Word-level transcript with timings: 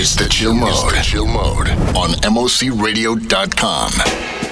is 0.00 0.16
the 0.16 0.26
chill 0.30 0.54
mode. 0.54 0.94
The 0.94 1.02
chill 1.02 1.26
mode 1.26 1.68
on 1.94 2.12
mocradio.com. 2.32 4.49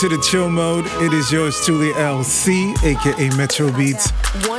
to 0.00 0.08
the 0.08 0.18
chill 0.22 0.48
mode. 0.48 0.86
It 1.02 1.12
is 1.12 1.30
yours 1.30 1.62
truly, 1.62 1.92
LC, 1.92 2.72
aka 2.82 3.36
Metro 3.36 3.70
Beats. 3.76 4.10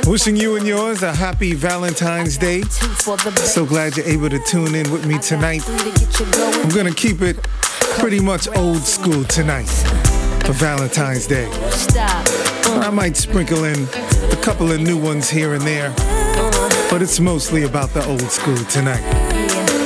Wishing 0.06 0.36
you 0.36 0.54
and 0.54 0.64
yours 0.64 1.02
a 1.02 1.12
happy 1.12 1.52
Valentine's 1.52 2.38
Day. 2.38 2.62
So 2.62 3.66
glad 3.66 3.96
you're 3.96 4.06
able 4.06 4.30
to 4.30 4.38
tune 4.38 4.76
in 4.76 4.88
with 4.92 5.04
me 5.04 5.18
tonight. 5.18 5.64
I'm 5.68 6.68
gonna 6.68 6.94
keep 6.94 7.22
it 7.22 7.42
pretty 7.98 8.20
much 8.20 8.46
old 8.56 8.82
school 8.82 9.24
tonight 9.24 9.68
for 10.44 10.52
Valentine's 10.52 11.26
Day. 11.26 11.50
I 11.50 12.90
might 12.90 13.16
sprinkle 13.16 13.64
in 13.64 13.88
a 14.30 14.38
couple 14.42 14.70
of 14.70 14.80
new 14.80 14.96
ones 14.96 15.28
here 15.28 15.54
and 15.54 15.62
there, 15.62 15.90
but 16.88 17.02
it's 17.02 17.18
mostly 17.18 17.64
about 17.64 17.90
the 17.94 18.06
old 18.06 18.30
school 18.30 18.62
tonight. 18.66 19.21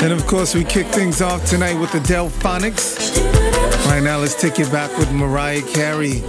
And 0.03 0.13
of 0.13 0.27
course, 0.27 0.55
we 0.55 0.65
kick 0.65 0.87
things 0.89 1.21
off 1.21 1.45
tonight 1.47 1.79
with 1.81 1.91
the 1.93 1.99
Delfonics. 1.99 3.17
Right 3.87 4.03
now, 4.03 4.19
let's 4.19 4.41
take 4.41 4.59
you 4.59 4.67
back 4.67 4.97
with 4.99 5.11
Mariah 5.13 5.63
Carey. 5.63 6.23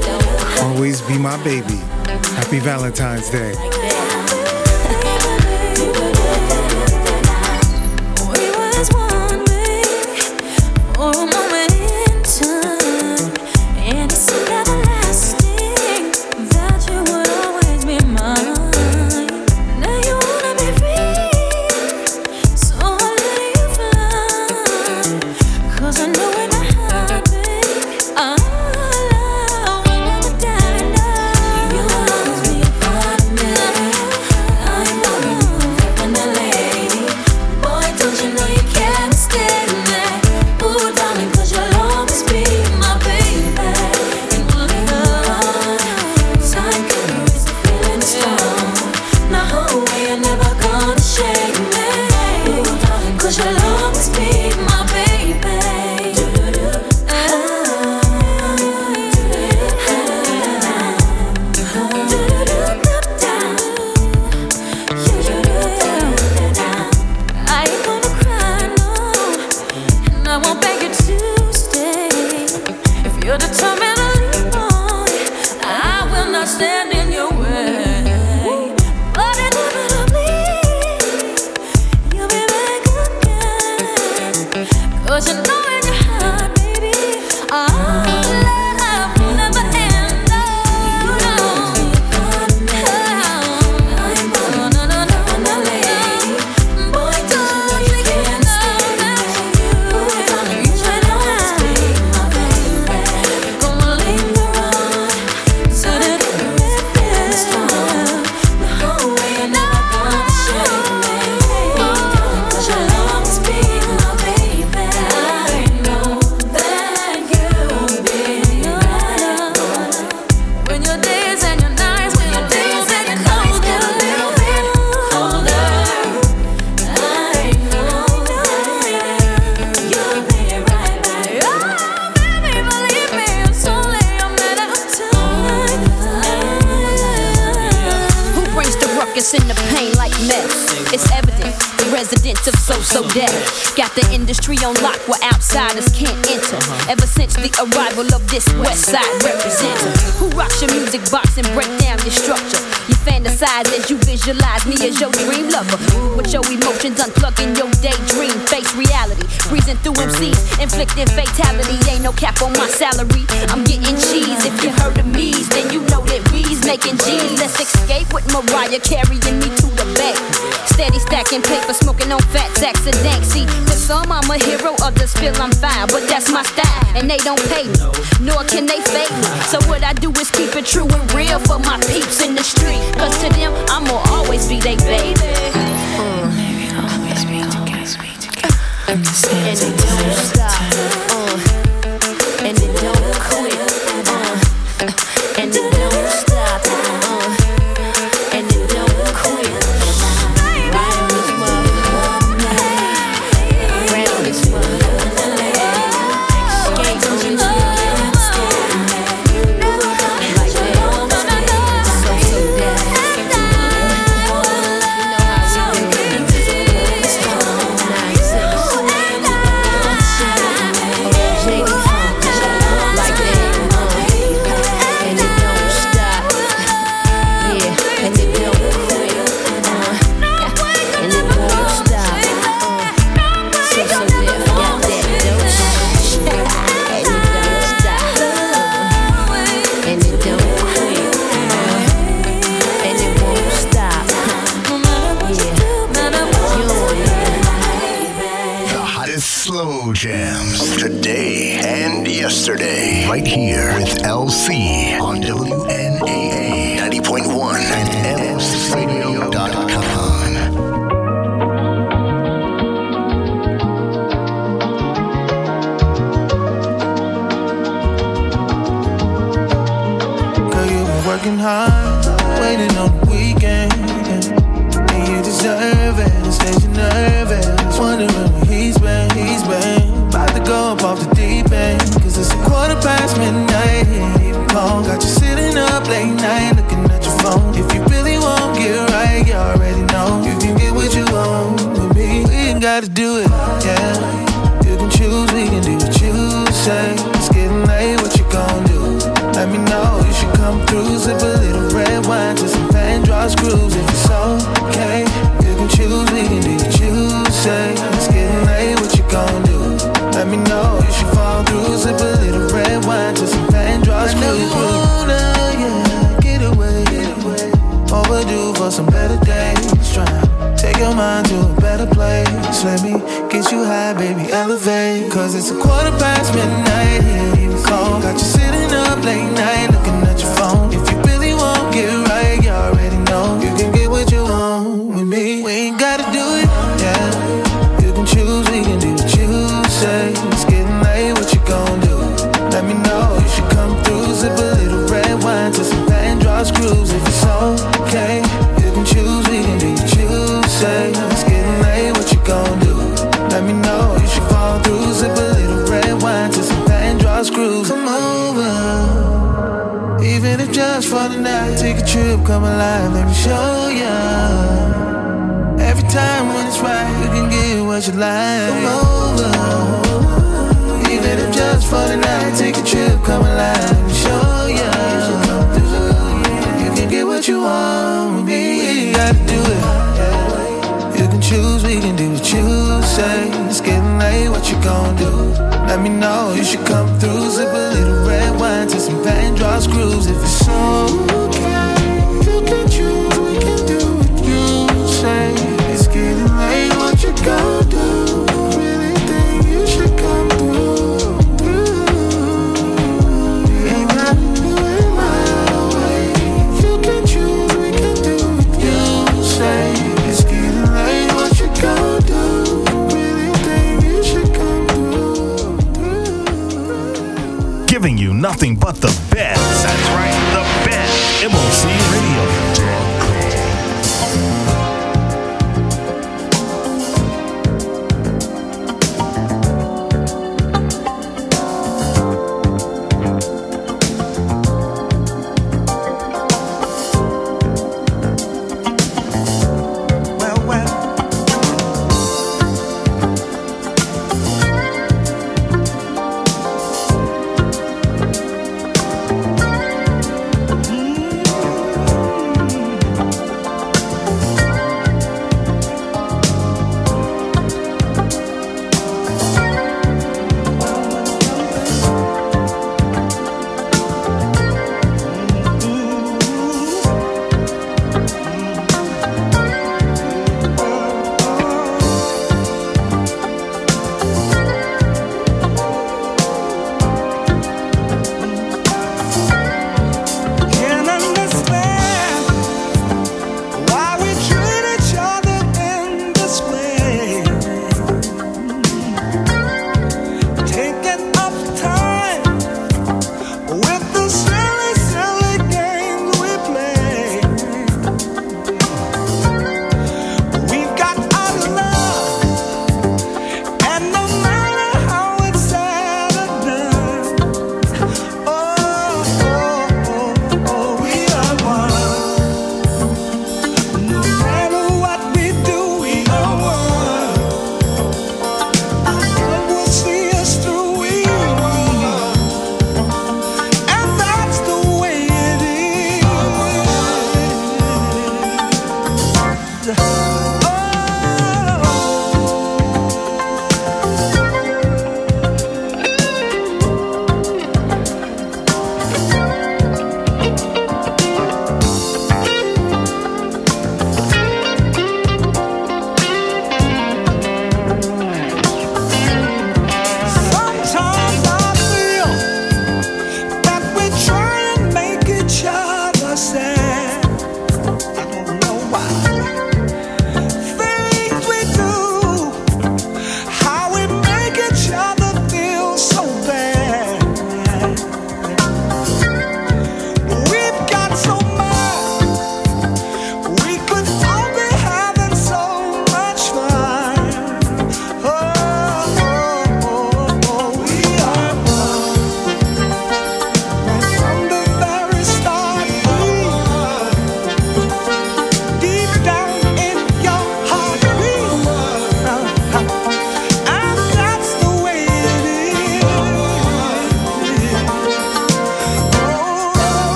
Always 0.61 1.01
be 1.01 1.17
my 1.17 1.41
baby. 1.43 1.77
Happy 2.37 2.59
Valentine's 2.59 3.29
Day. 3.29 3.53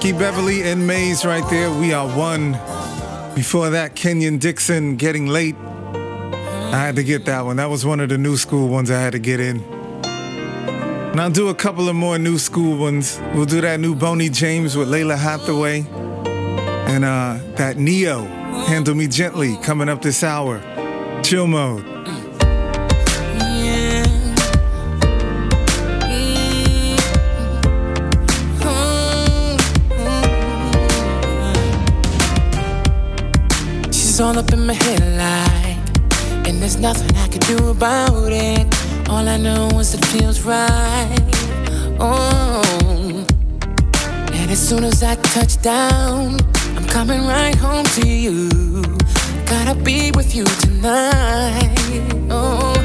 Beverly 0.00 0.62
and 0.62 0.86
Maze 0.86 1.26
right 1.26 1.48
there. 1.50 1.70
We 1.70 1.92
are 1.92 2.08
one. 2.16 2.52
Before 3.34 3.68
that, 3.68 3.94
Kenyon 3.94 4.38
Dixon 4.38 4.96
getting 4.96 5.26
late. 5.26 5.54
I 5.56 6.78
had 6.78 6.96
to 6.96 7.04
get 7.04 7.26
that 7.26 7.44
one. 7.44 7.56
That 7.56 7.68
was 7.68 7.84
one 7.84 8.00
of 8.00 8.08
the 8.08 8.16
new 8.16 8.38
school 8.38 8.68
ones 8.68 8.90
I 8.90 8.98
had 8.98 9.12
to 9.12 9.18
get 9.18 9.40
in. 9.40 9.60
And 9.60 11.20
I'll 11.20 11.30
do 11.30 11.48
a 11.48 11.54
couple 11.54 11.88
of 11.88 11.94
more 11.94 12.18
new 12.18 12.38
school 12.38 12.78
ones. 12.78 13.20
We'll 13.34 13.44
do 13.44 13.60
that 13.60 13.78
new 13.78 13.94
Boney 13.94 14.30
James 14.30 14.74
with 14.74 14.88
Lalah 14.88 15.18
Hathaway. 15.18 15.84
And 16.88 17.04
uh, 17.04 17.38
that 17.56 17.76
Neo, 17.76 18.24
Handle 18.66 18.94
Me 18.94 19.06
Gently, 19.06 19.58
coming 19.58 19.90
up 19.90 20.00
this 20.00 20.24
hour. 20.24 20.62
Chill 21.22 21.46
mode. 21.46 21.99
All 34.20 34.38
up 34.38 34.52
in 34.52 34.66
my 34.66 34.74
head 34.74 35.00
like, 35.16 36.46
and 36.46 36.60
there's 36.60 36.78
nothing 36.78 37.16
I 37.16 37.28
can 37.28 37.40
do 37.40 37.68
about 37.68 38.30
it. 38.30 38.66
All 39.08 39.26
I 39.26 39.38
know 39.38 39.68
is 39.78 39.94
it 39.94 40.04
feels 40.06 40.42
right. 40.42 41.16
Oh, 41.98 43.24
and 44.32 44.50
as 44.50 44.68
soon 44.68 44.84
as 44.84 45.02
I 45.02 45.14
touch 45.16 45.62
down, 45.62 46.36
I'm 46.76 46.86
coming 46.86 47.26
right 47.26 47.54
home 47.54 47.84
to 47.98 48.06
you. 48.06 48.48
Gotta 49.46 49.74
be 49.74 50.10
with 50.12 50.34
you 50.34 50.44
tonight. 50.44 51.74
Oh. 52.30 52.79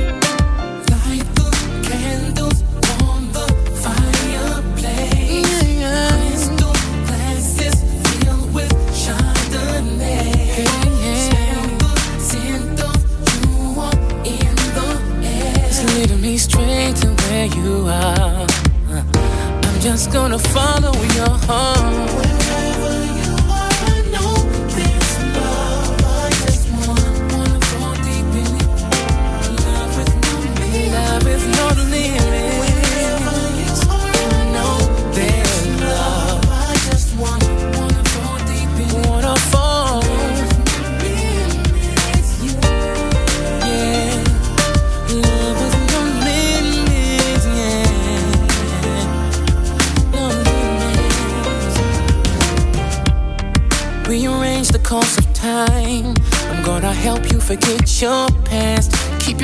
Your 21.47 21.84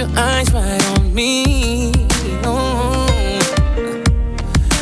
your 0.01 0.09
eyes 0.17 0.51
right 0.51 0.83
on 0.97 1.13
me. 1.13 1.91
Oh. 2.43 3.05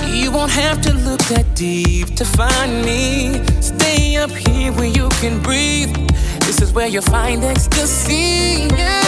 You 0.08 0.32
won't 0.32 0.51
have 0.51 0.82
to 0.82 0.93
look 0.93 1.19
that 1.23 1.45
deep 1.55 2.15
to 2.15 2.23
find 2.23 2.86
me. 2.86 3.43
Stay 3.62 4.15
up 4.15 4.32
here 4.32 4.71
where 4.71 4.88
you 4.88 5.10
can 5.21 5.41
breathe. 5.41 5.93
This 6.45 6.62
is 6.62 6.71
where 6.71 6.88
you 6.88 7.01
find 7.01 7.43
ecstasy. 7.43 8.67
Yeah. 8.71 8.99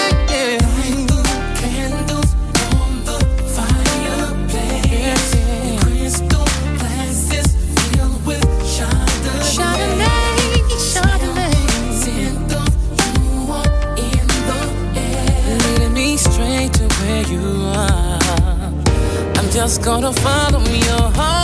Just 19.73 19.85
gonna 19.85 20.11
follow 20.11 20.59
me 20.59 20.79
your 20.79 21.09
heart. 21.15 21.40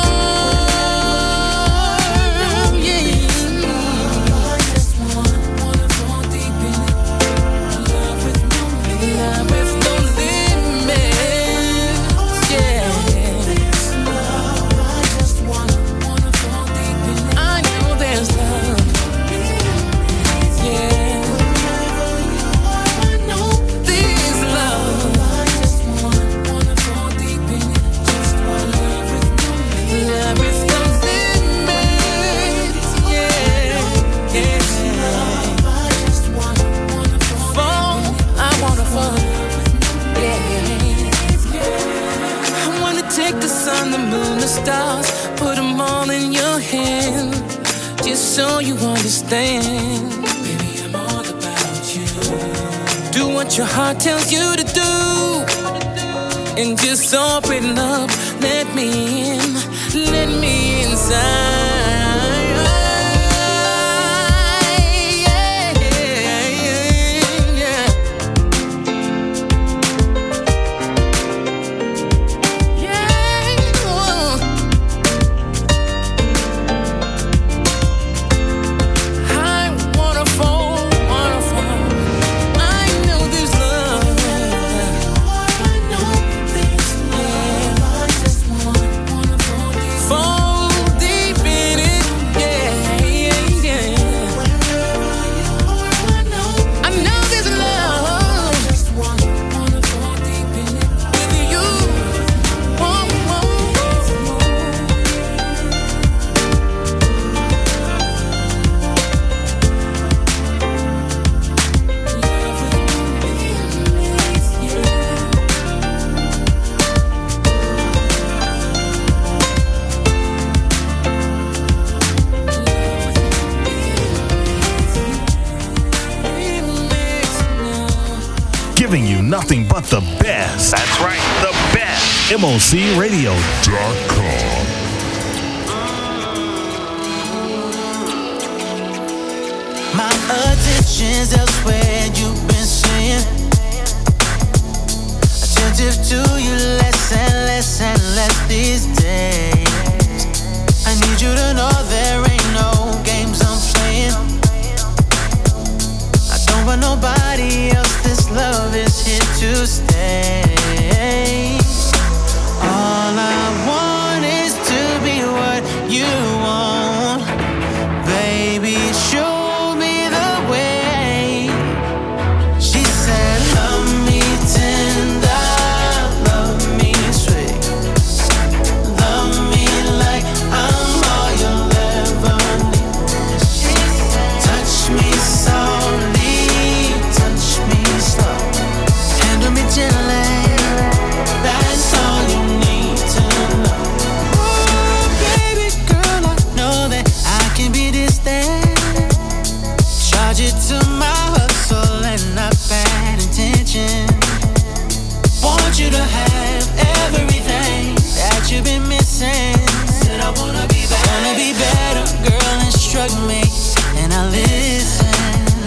And 213.96 214.14
I 214.14 214.30
listen. 214.30 215.08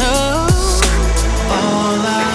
Oh, 0.00 0.48
all 1.50 2.06
I 2.06 2.29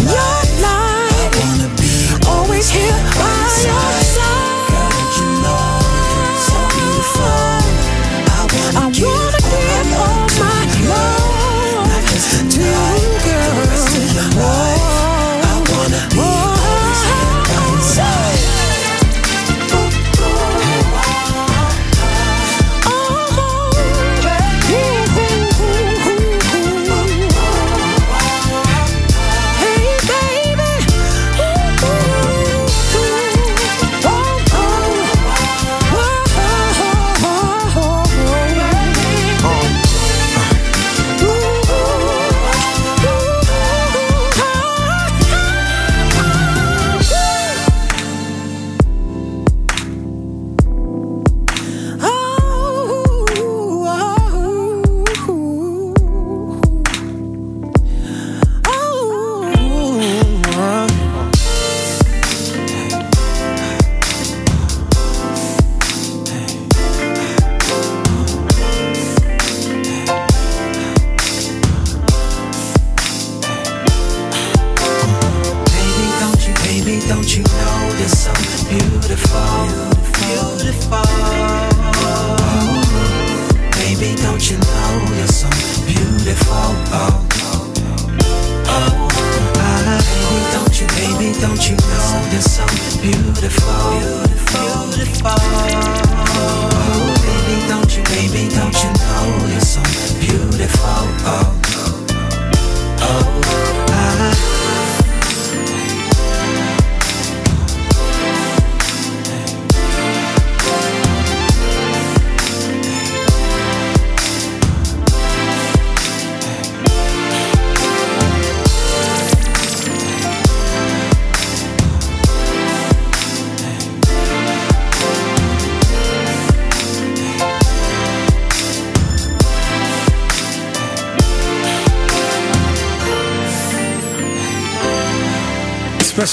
alive. 0.00 0.14
Yeah. 0.14 0.33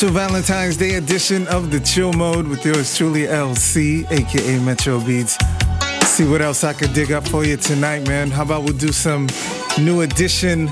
special 0.01 0.15
Valentine's 0.15 0.77
Day 0.77 0.95
edition 0.95 1.47
of 1.49 1.69
the 1.69 1.79
Chill 1.79 2.11
Mode 2.11 2.47
with 2.47 2.65
yours 2.65 2.97
truly 2.97 3.27
LC, 3.27 4.09
aka 4.09 4.57
Metro 4.57 4.99
Beats. 4.99 5.37
See 6.07 6.27
what 6.27 6.41
else 6.41 6.63
I 6.63 6.73
could 6.73 6.91
dig 6.93 7.11
up 7.11 7.27
for 7.27 7.45
you 7.45 7.55
tonight, 7.55 8.07
man. 8.07 8.31
How 8.31 8.41
about 8.41 8.63
we 8.63 8.73
do 8.73 8.91
some 8.91 9.27
new 9.79 10.01
edition 10.01 10.69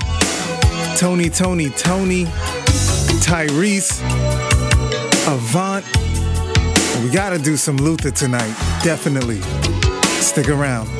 Tony, 0.96 1.30
Tony, 1.30 1.70
Tony, 1.70 2.24
Tyrese, 3.22 4.00
Avant. 5.28 5.84
We 7.04 7.10
gotta 7.14 7.38
do 7.38 7.56
some 7.56 7.76
Luther 7.76 8.10
tonight, 8.10 8.52
definitely. 8.82 9.42
Stick 10.20 10.48
around. 10.48 10.99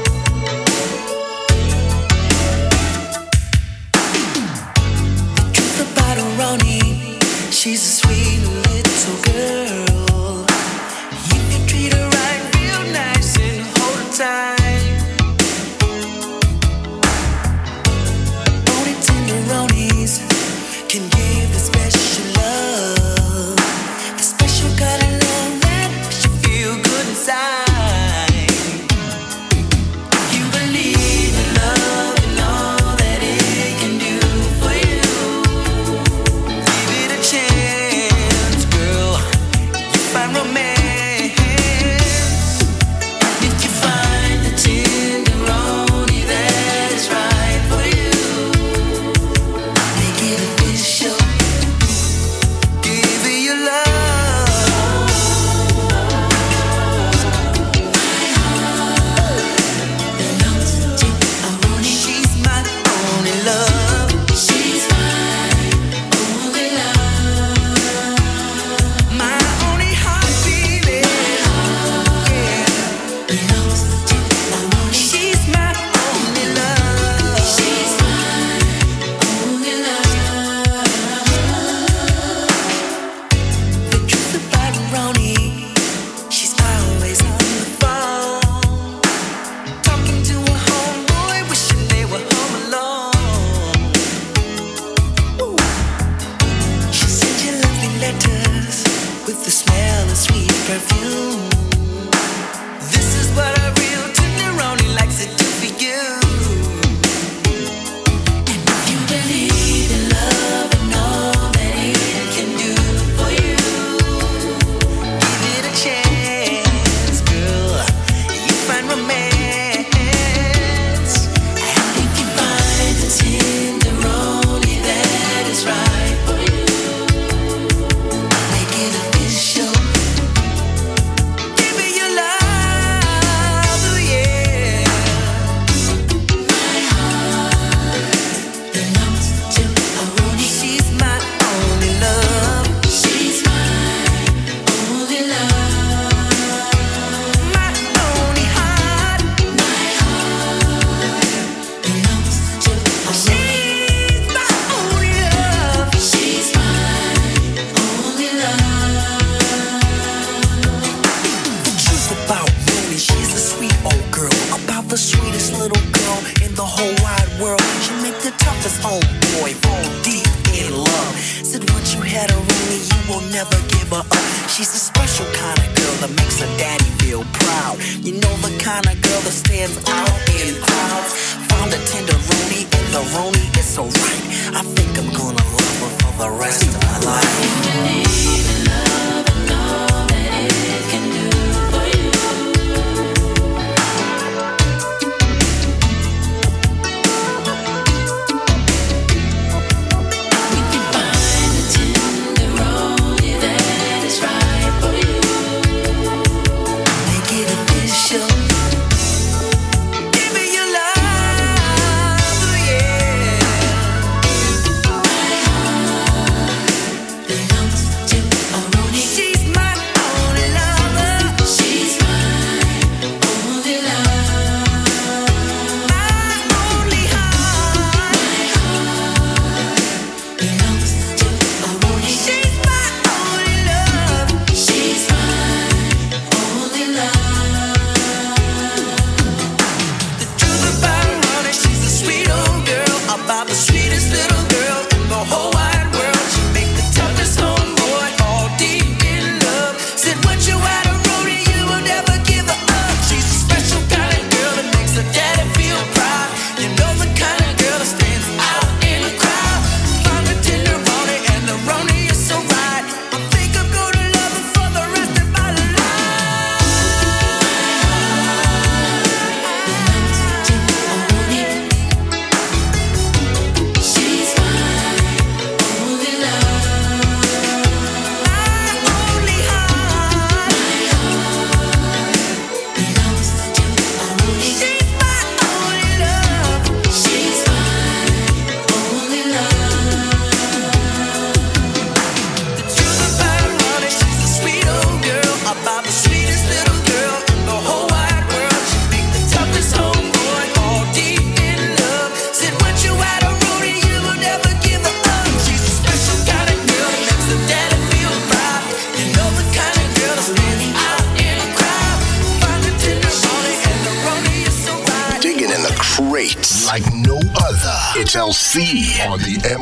On 319.09 319.19
the 319.21 319.39
MOC 319.59 319.60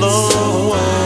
slow. 0.00 0.99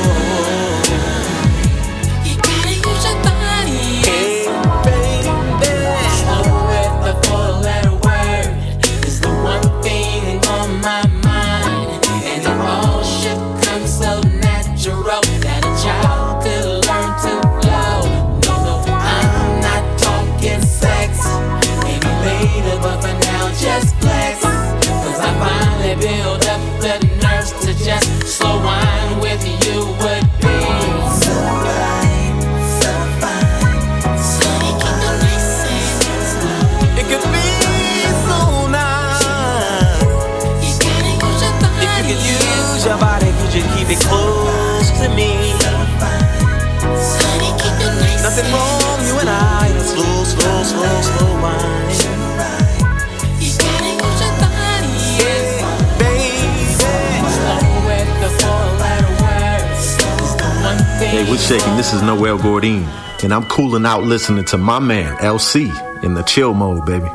shaking. 61.45 61.77
This 61.77 61.93
is 61.93 62.01
Noel 62.01 62.39
Gourdin, 62.39 62.85
and 63.23 63.35
I'm 63.35 63.45
cooling 63.45 63.85
out 63.85 64.03
listening 64.03 64.47
to 64.47 64.57
my 64.57 64.79
man, 64.79 65.15
LC, 65.19 65.69
in 66.03 66.15
the 66.15 66.23
chill 66.23 66.55
mode, 66.55 66.87
baby. 66.87 67.11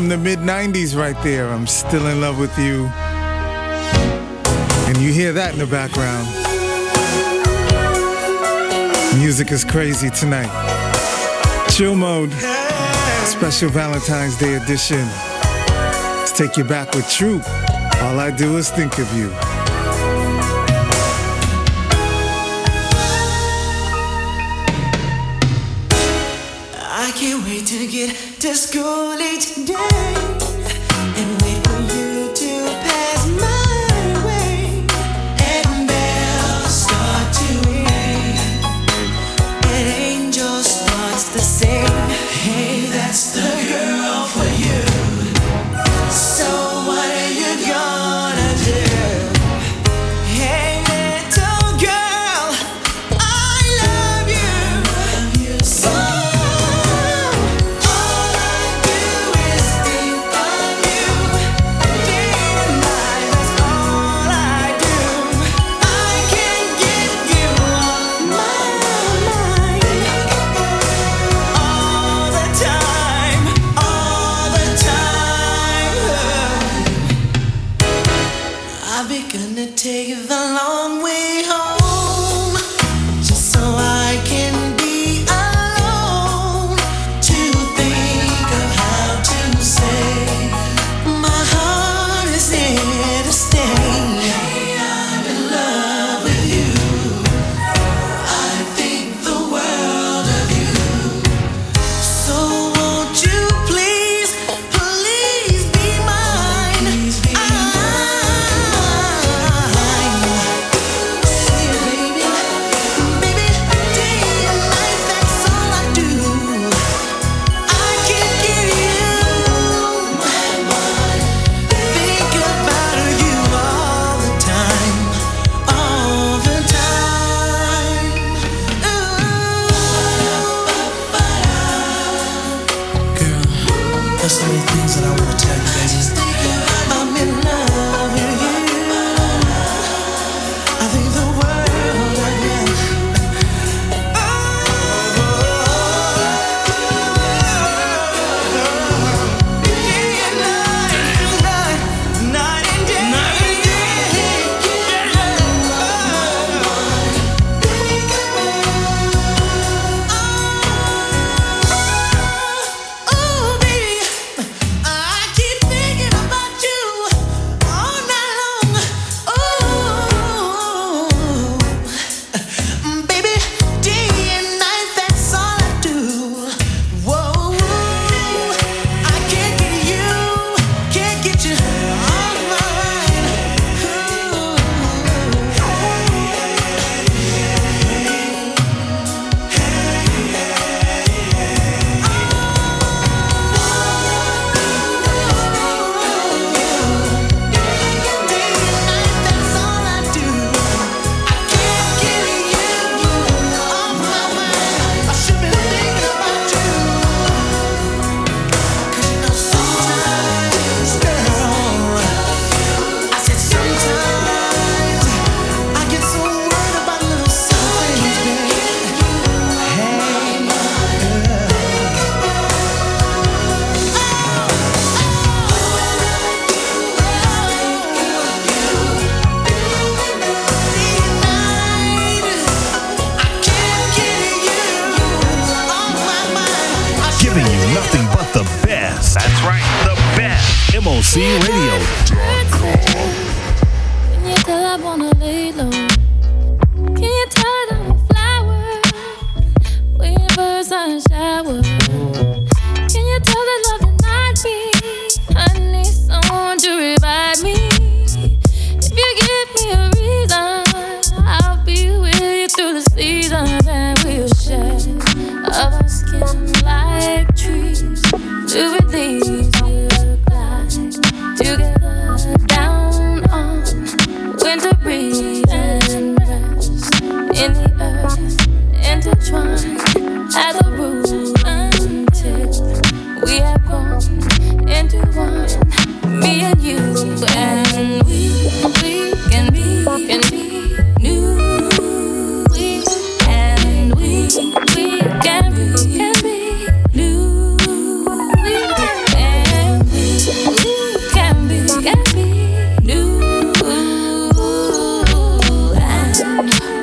from 0.00 0.08
the 0.08 0.16
mid 0.16 0.38
90s 0.38 0.96
right 0.96 1.22
there. 1.22 1.50
I'm 1.50 1.66
still 1.66 2.06
in 2.06 2.22
love 2.22 2.38
with 2.38 2.58
you. 2.58 2.86
And 4.88 4.96
you 4.96 5.12
hear 5.12 5.34
that 5.34 5.52
in 5.52 5.58
the 5.58 5.66
background. 5.66 6.26
Music 9.20 9.52
is 9.52 9.62
crazy 9.62 10.08
tonight. 10.08 10.48
Chill 11.68 11.94
mode, 11.94 12.32
special 13.26 13.68
Valentine's 13.68 14.38
Day 14.38 14.54
edition. 14.54 15.06
Let's 16.16 16.32
take 16.32 16.56
you 16.56 16.64
back 16.64 16.94
with 16.94 17.06
Troop. 17.10 17.42
All 18.00 18.18
I 18.18 18.32
do 18.34 18.56
is 18.56 18.70
think 18.70 18.98
of 18.98 19.14
you. 19.14 19.49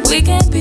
We 0.10 0.22
can 0.22 0.57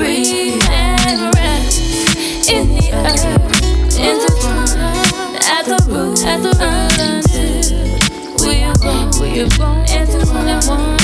breathe 0.00 0.62
and 0.70 1.34
rest 1.34 2.48
in 2.50 2.68
the 2.68 2.90
earth, 2.90 3.98
in 3.98 4.16
the 4.16 4.30
time, 4.40 5.36
at 5.44 5.66
the 5.66 5.76
root, 5.90 6.24
at 6.24 6.40
the 6.42 6.52
root 6.56 6.98
until 7.04 8.48
we 8.48 8.62
are 8.62 8.78
born, 8.78 9.10
we 9.20 9.42
are 9.42 9.58
born 9.58 9.80
into 9.90 10.26
one 10.32 10.48
and 10.48 10.66
one. 10.66 10.99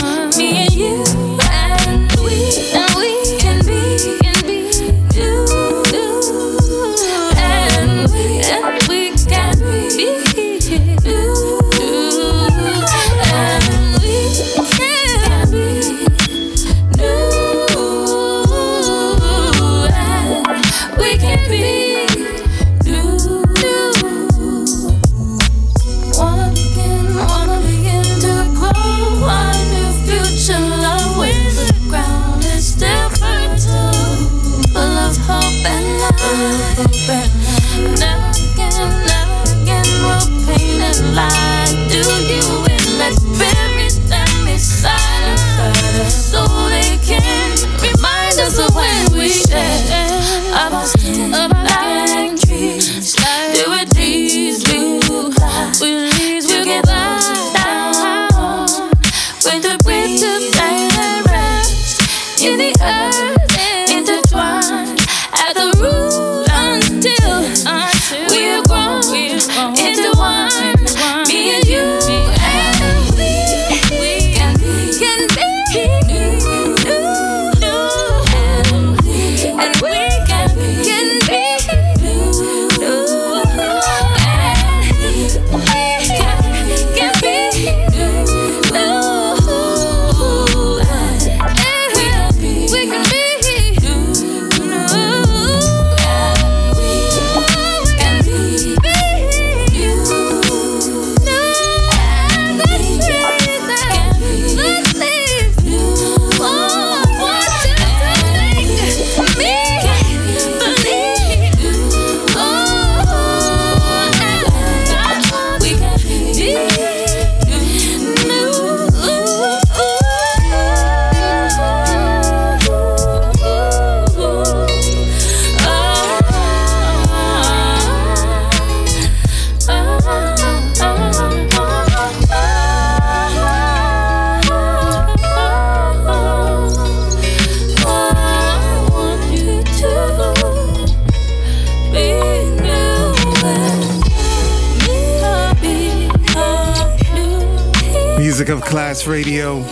Radio. 149.17 149.65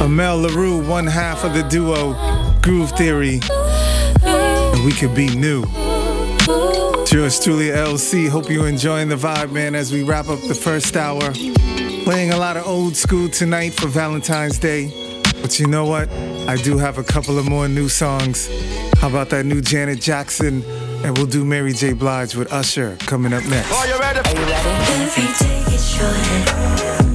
Amel 0.00 0.38
Larrieux, 0.38 0.86
one 0.86 1.04
half 1.08 1.42
of 1.42 1.52
the 1.52 1.64
duo 1.64 2.14
Groove 2.62 2.92
Theory. 2.92 3.40
And 4.22 4.84
we 4.84 4.92
could 4.92 5.16
be 5.16 5.34
new. 5.34 5.64
It's 5.66 7.10
Julia 7.10 7.30
truly, 7.42 7.70
LC. 7.70 8.28
Hope 8.28 8.48
you're 8.48 8.68
enjoying 8.68 9.08
the 9.08 9.16
vibe, 9.16 9.50
man, 9.50 9.74
as 9.74 9.92
we 9.92 10.04
wrap 10.04 10.28
up 10.28 10.40
the 10.42 10.54
first 10.54 10.96
hour. 10.96 11.32
Playing 12.04 12.30
a 12.30 12.36
lot 12.36 12.56
of 12.56 12.68
old 12.68 12.94
school 12.94 13.28
tonight 13.28 13.74
for 13.74 13.88
Valentine's 13.88 14.60
Day. 14.60 14.92
But 15.42 15.58
you 15.58 15.66
know 15.66 15.86
what? 15.86 16.08
I 16.46 16.54
do 16.54 16.78
have 16.78 16.96
a 16.96 17.02
couple 17.02 17.36
of 17.36 17.48
more 17.48 17.66
new 17.66 17.88
songs. 17.88 18.48
How 19.00 19.08
about 19.08 19.28
that 19.30 19.44
new 19.44 19.60
Janet 19.60 20.00
Jackson? 20.00 20.62
And 21.02 21.18
we'll 21.18 21.26
do 21.26 21.44
Mary 21.44 21.72
J. 21.72 21.94
Blige 21.94 22.36
with 22.36 22.52
Usher 22.52 22.96
coming 23.00 23.32
up 23.32 23.44
next. 23.46 23.72
Are 23.72 23.88
you 23.88 23.98
ready? 23.98 24.20
Are 24.20 24.34
you 24.38 24.46
ready? 27.00 27.13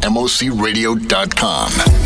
MOCRadio.com. 0.00 2.01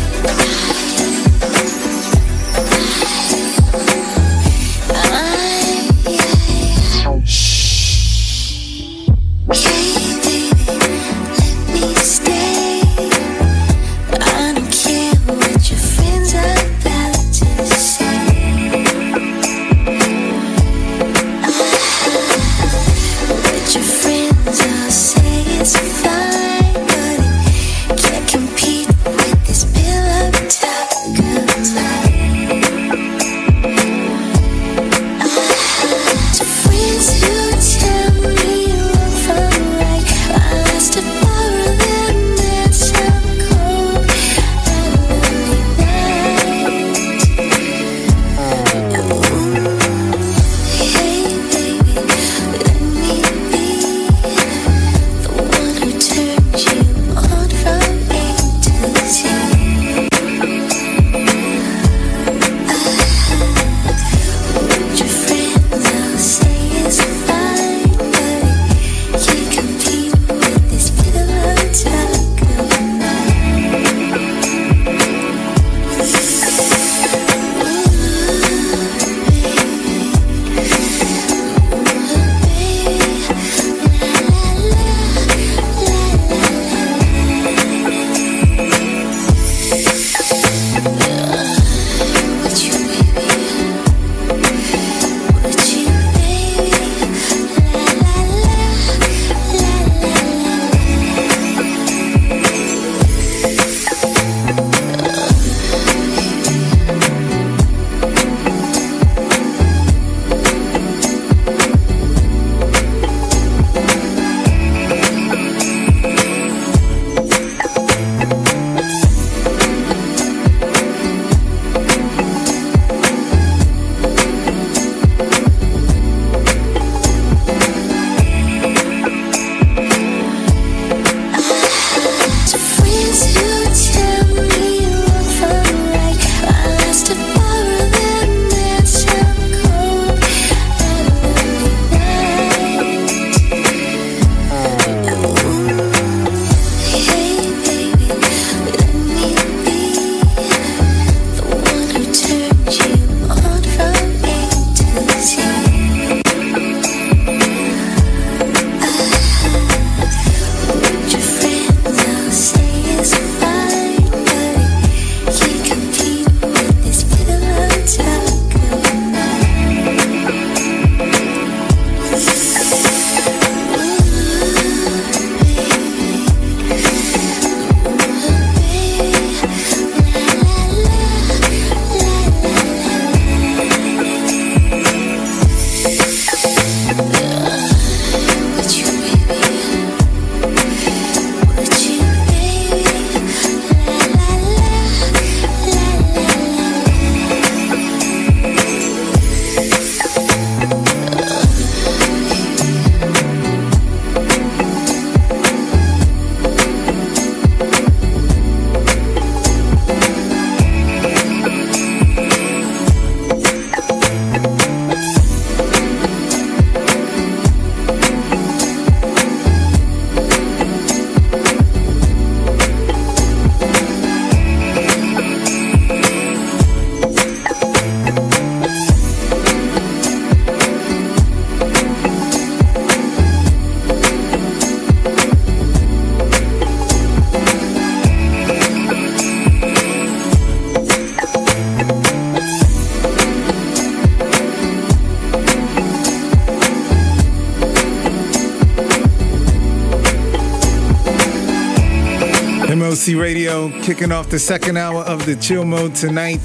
kicking 253.87 254.11
off 254.11 254.29
the 254.29 254.37
second 254.37 254.75
hour 254.75 255.01
of 255.03 255.25
the 255.25 255.33
chill 255.37 255.63
mode 255.63 255.95
tonight. 255.95 256.41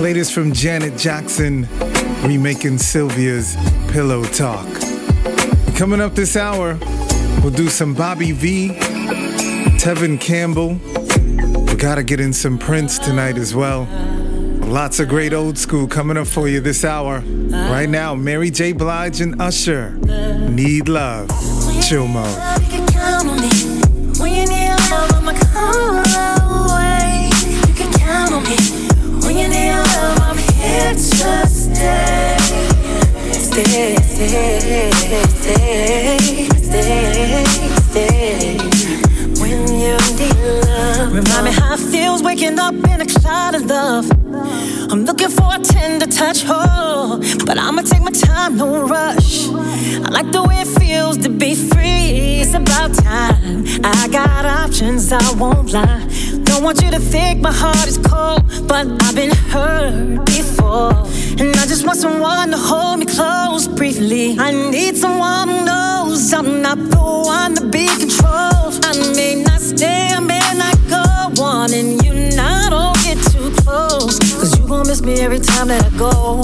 Latest 0.00 0.32
from 0.32 0.52
Janet 0.52 0.96
Jackson, 0.96 1.66
remaking 2.22 2.78
Sylvia's 2.78 3.56
Pillow 3.90 4.22
Talk. 4.22 4.68
Coming 5.74 6.00
up 6.00 6.14
this 6.14 6.36
hour, 6.36 6.78
we'll 7.42 7.50
do 7.50 7.66
some 7.66 7.94
Bobby 7.94 8.30
V, 8.30 8.68
Tevin 9.80 10.20
Campbell. 10.20 10.74
We 11.64 11.74
gotta 11.74 12.04
get 12.04 12.20
in 12.20 12.32
some 12.32 12.58
Prince 12.58 12.96
tonight 12.96 13.38
as 13.38 13.56
well. 13.56 13.88
Lots 14.60 15.00
of 15.00 15.08
great 15.08 15.32
old 15.32 15.58
school 15.58 15.88
coming 15.88 16.16
up 16.16 16.28
for 16.28 16.46
you 16.46 16.60
this 16.60 16.84
hour. 16.84 17.24
Right 17.26 17.88
now, 17.88 18.14
Mary 18.14 18.52
J. 18.52 18.70
Blige 18.70 19.20
and 19.20 19.42
Usher. 19.42 19.96
Need 20.48 20.88
love. 20.88 21.28
Chill 21.82 22.06
mode. 22.06 22.51
Stay, 34.22 34.90
stay, 34.92 36.46
stay, 36.56 37.64
stay. 37.90 38.56
When 39.40 39.66
you 39.66 39.96
need 40.16 40.36
love. 40.64 41.12
Remind 41.12 41.44
me 41.46 41.50
how 41.50 41.74
it 41.74 41.80
feels 41.80 42.22
waking 42.22 42.56
up 42.60 42.74
in 42.74 43.00
a 43.00 43.06
cloud 43.06 43.56
of 43.56 43.66
love. 43.66 44.08
I'm 44.92 45.04
looking 45.04 45.28
for 45.28 45.56
a 45.56 45.58
tender 45.58 46.06
touch, 46.06 46.44
oh, 46.46 47.20
but 47.44 47.58
I'ma 47.58 47.82
take 47.82 48.02
my 48.02 48.12
time, 48.12 48.56
no 48.58 48.86
rush. 48.86 49.48
I 49.48 50.08
like 50.10 50.30
the 50.30 50.44
way 50.44 50.60
it 50.60 50.68
feels 50.68 51.16
to 51.18 51.28
be 51.28 51.56
free. 51.56 52.42
It's 52.42 52.54
about 52.54 52.94
time. 52.94 53.64
I 53.82 54.06
got 54.06 54.44
options, 54.44 55.10
I 55.10 55.32
won't 55.34 55.72
lie. 55.72 56.06
Don't 56.44 56.62
want 56.62 56.80
you 56.80 56.92
to 56.92 57.00
think 57.00 57.40
my 57.40 57.52
heart 57.52 57.88
is 57.88 57.98
cold, 57.98 58.44
but 58.68 58.86
I've 59.02 59.16
been 59.16 59.34
hurt 59.50 60.24
before. 60.26 61.11
And 61.42 61.56
I 61.56 61.66
just 61.66 61.84
want 61.84 61.98
someone 61.98 62.52
to 62.52 62.56
hold 62.56 63.00
me 63.00 63.06
close 63.06 63.66
briefly. 63.66 64.36
I 64.38 64.52
need 64.52 64.96
someone 64.96 65.48
who 65.48 65.64
knows 65.64 66.32
I'm 66.32 66.62
not 66.62 66.78
the 66.78 67.02
one 67.02 67.56
to 67.56 67.64
be 67.66 67.88
controlled. 67.88 68.78
I 68.84 68.92
may 69.16 69.42
not 69.42 69.60
stay, 69.60 70.10
I 70.14 70.20
may 70.20 70.38
not 70.54 70.78
go 70.88 71.02
and 71.64 72.04
you 72.04 72.36
not 72.36 72.70
don't 72.70 72.96
get 73.02 73.18
too 73.32 73.50
close. 73.62 74.20
Cause 74.38 74.56
you 74.56 74.68
gon' 74.68 74.86
miss 74.86 75.02
me 75.02 75.20
every 75.20 75.40
time 75.40 75.66
that 75.66 75.84
I 75.84 75.90
go. 75.98 76.42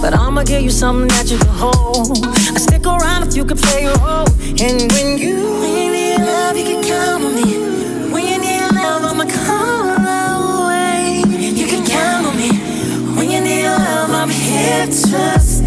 But 0.00 0.14
I'ma 0.14 0.42
give 0.42 0.62
you 0.62 0.70
something 0.70 1.06
that 1.08 1.30
you 1.30 1.38
can 1.38 1.54
hold. 1.54 2.18
I 2.26 2.58
stick 2.58 2.86
around 2.86 3.28
if 3.28 3.36
you 3.36 3.44
can 3.44 3.56
play 3.56 3.82
your 3.84 3.94
role. 3.98 4.26
And 4.58 4.90
when 4.92 5.16
you, 5.16 5.36
need 5.62 6.18
love, 6.18 6.56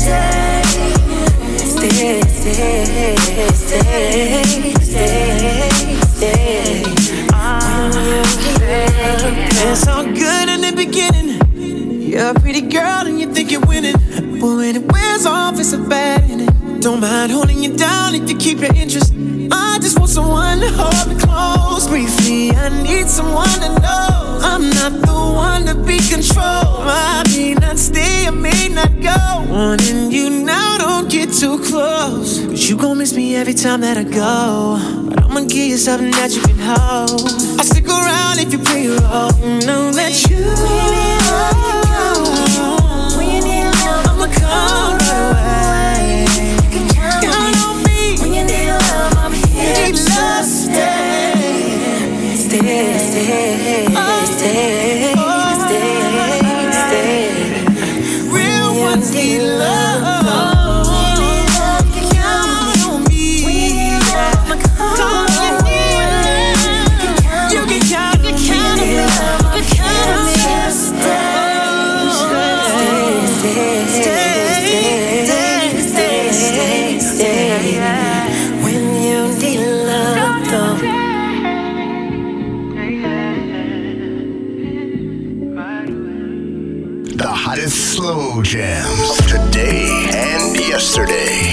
stay. 0.03 0.61
Stay, 1.57 2.21
stay, 2.21 3.15
stay, 3.53 4.73
stay, 4.81 5.97
stay. 6.15 6.83
It's 9.65 9.87
all 9.87 10.03
good 10.03 10.49
in 10.49 10.61
the 10.61 10.73
beginning. 10.75 12.01
You're 12.01 12.29
a 12.29 12.33
pretty 12.33 12.61
girl 12.61 13.07
and 13.07 13.19
you 13.19 13.33
think 13.33 13.51
you're 13.51 13.65
winning. 13.65 13.95
But 14.39 14.55
when 14.57 14.75
it 14.75 14.91
wears 14.91 15.25
off, 15.25 15.59
it's 15.59 15.73
a 15.73 15.77
bad 15.77 16.21
ending. 16.29 16.79
Don't 16.79 16.99
mind 16.99 17.31
holding 17.31 17.63
you 17.63 17.75
down 17.75 18.13
if 18.15 18.29
you 18.29 18.37
keep 18.37 18.59
your 18.59 18.75
interest. 18.75 19.13
I 19.51 19.79
just 19.81 19.97
want 19.97 20.11
someone 20.11 20.59
to 20.59 20.69
hold 20.69 21.19
close 21.21 21.87
briefly. 21.87 22.51
I 22.51 22.69
need 22.83 23.07
someone 23.07 23.59
to 23.61 23.69
know 23.81 24.22
I'm 24.43 24.69
not 24.69 24.91
the 24.91 25.13
one 25.13 25.65
to 25.65 25.75
be 25.75 25.97
controlled. 25.97 26.85
I 26.85 27.23
may 27.29 27.53
not 27.53 27.79
stay, 27.79 28.27
I 28.27 28.31
may 28.31 28.67
not 28.69 28.91
go. 29.01 29.45
Wanting 29.49 30.11
you 30.11 30.29
now, 30.29 30.77
don't 30.77 31.09
get 31.09 31.31
too 31.33 31.57
close. 31.59 32.45
Cause 32.45 32.69
you 32.69 32.75
gon' 32.77 32.97
miss 32.97 33.13
me 33.13 33.35
every 33.35 33.53
time 33.53 33.81
that 33.81 33.97
I 33.97 34.03
go. 34.03 35.07
But 35.09 35.23
I'ma 35.23 35.41
give 35.41 35.69
you 35.73 35.77
something 35.77 36.11
that 36.11 36.31
you 36.35 36.41
can 36.41 36.59
hold. 36.59 37.21
I'll 37.57 37.65
stick 37.65 37.87
around 37.87 38.39
if 38.39 38.51
you 38.51 38.59
play 38.59 38.83
your 38.83 38.99
role. 38.99 39.31
Know 39.65 39.91
that 39.93 40.13
you. 40.29 41.12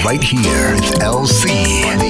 Right 0.04 0.22
here, 0.22 0.74
it's 0.76 0.92
LC 1.00 2.09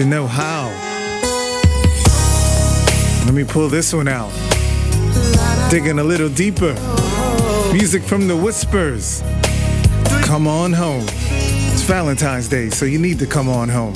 to 0.00 0.06
know 0.06 0.26
how. 0.26 0.68
Let 3.26 3.34
me 3.34 3.44
pull 3.44 3.68
this 3.68 3.92
one 3.92 4.08
out. 4.08 4.32
Digging 5.70 5.98
a 5.98 6.04
little 6.04 6.30
deeper. 6.30 6.72
Music 7.70 8.02
from 8.02 8.26
the 8.26 8.34
Whispers. 8.34 9.22
Come 10.22 10.46
on 10.46 10.72
home. 10.72 11.04
It's 11.06 11.82
Valentine's 11.82 12.48
Day, 12.48 12.70
so 12.70 12.86
you 12.86 12.98
need 12.98 13.18
to 13.18 13.26
come 13.26 13.50
on 13.50 13.68
home. 13.68 13.94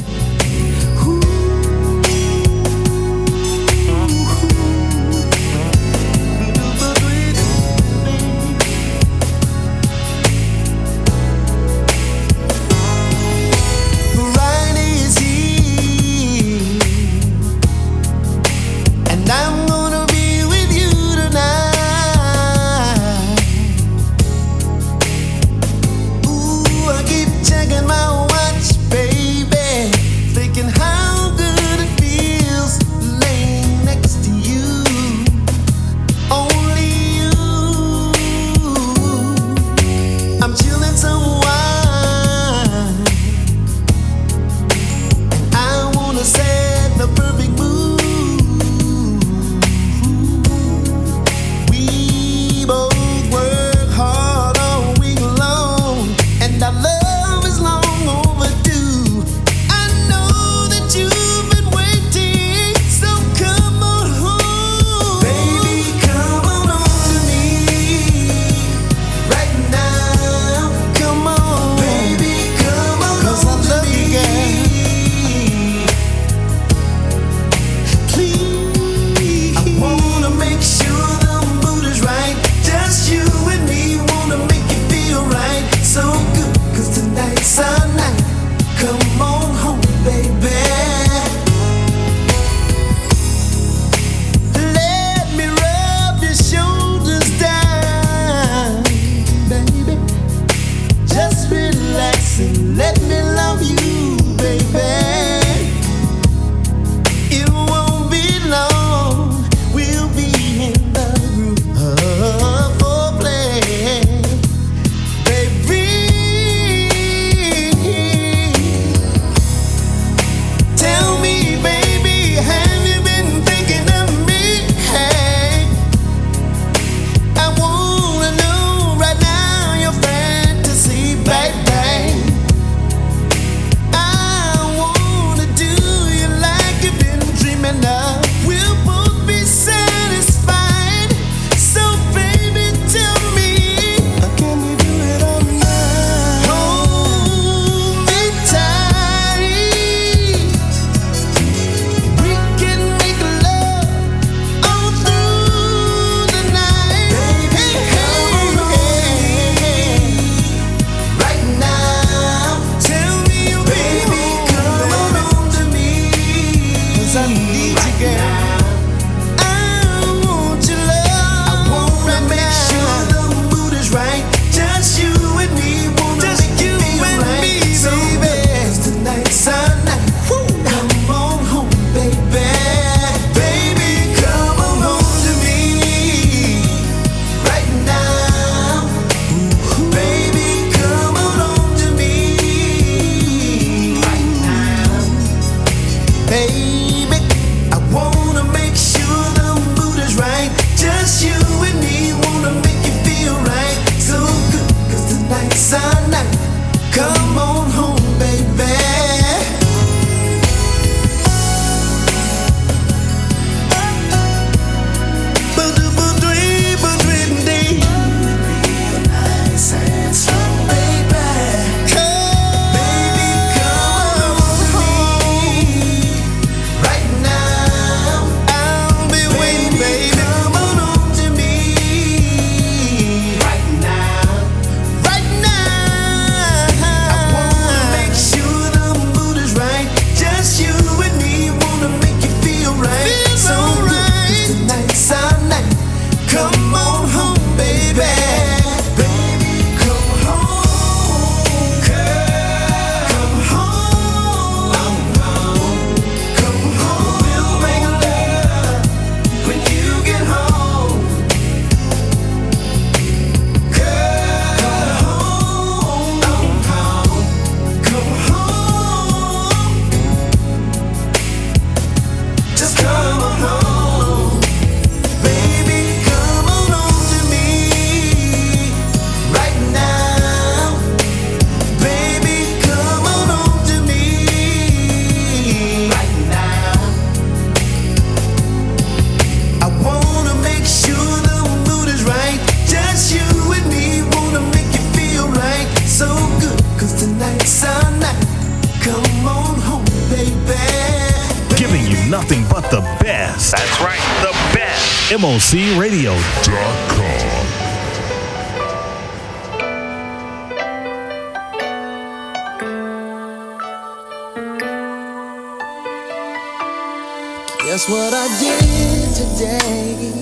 Guess 317.67 317.89
what 317.89 318.13
I 318.13 318.29
did 318.41 319.15
today? 319.17 320.13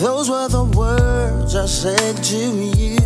Those 0.00 0.28
were 0.28 0.48
the 0.48 0.64
words 0.76 1.54
I 1.54 1.66
said 1.66 2.16
to 2.24 2.36
you. 2.76 2.98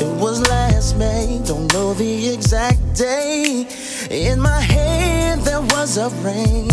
It 0.00 0.20
was 0.20 0.48
last 0.48 0.96
May, 0.96 1.42
don't 1.44 1.72
know 1.72 1.92
the 1.92 2.32
exact 2.32 2.78
day. 2.94 3.66
In 4.08 4.40
my 4.40 4.60
hand 4.60 5.42
there 5.42 5.62
was 5.62 5.98
a 5.98 6.10
ring. 6.22 6.68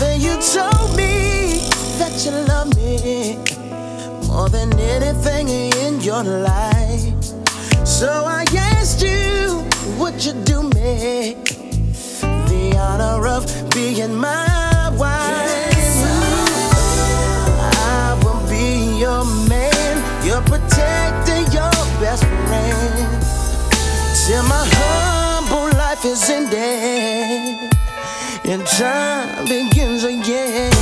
Then 0.00 0.22
you 0.22 0.32
told 0.40 0.96
me 0.96 1.60
that 1.98 2.16
you 2.24 2.32
love 2.48 2.74
me 2.76 3.36
more 4.26 4.48
than 4.48 4.72
anything 4.80 5.48
in 5.50 6.00
your 6.00 6.22
life. 6.24 7.24
So 7.86 8.24
I 8.26 8.46
asked 8.56 9.02
you, 9.02 9.68
would 9.98 10.24
you 10.24 10.32
do 10.44 10.62
me 10.70 11.45
honor 12.76 13.26
of 13.26 13.44
being 13.74 14.14
my 14.14 14.90
wife? 14.96 15.96
I 17.60 18.18
will 18.22 18.42
be 18.48 18.98
your 18.98 19.24
man, 19.48 20.24
your 20.24 20.42
protector, 20.42 21.40
your 21.56 21.76
best 22.00 22.24
friend. 22.46 23.22
Till 24.26 24.42
my 24.44 24.64
humble 24.76 25.68
life 25.78 26.04
is 26.04 26.28
ended 26.28 27.72
and 28.44 28.66
time 28.66 29.44
begins 29.46 30.04
again. 30.04 30.75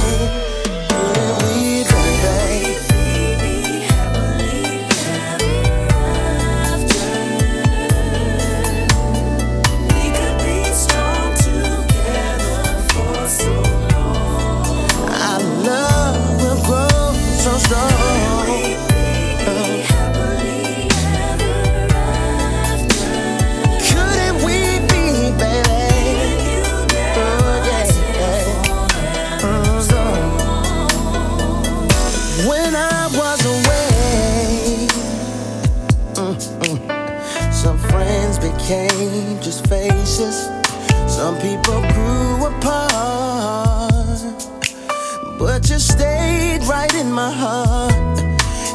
People 41.45 41.83
grew 41.93 42.47
apart, 42.47 44.33
but 45.39 45.69
you 45.69 45.79
stayed 45.79 46.65
right 46.65 46.95
in 46.95 47.13
my 47.13 47.31
heart. 47.31 47.93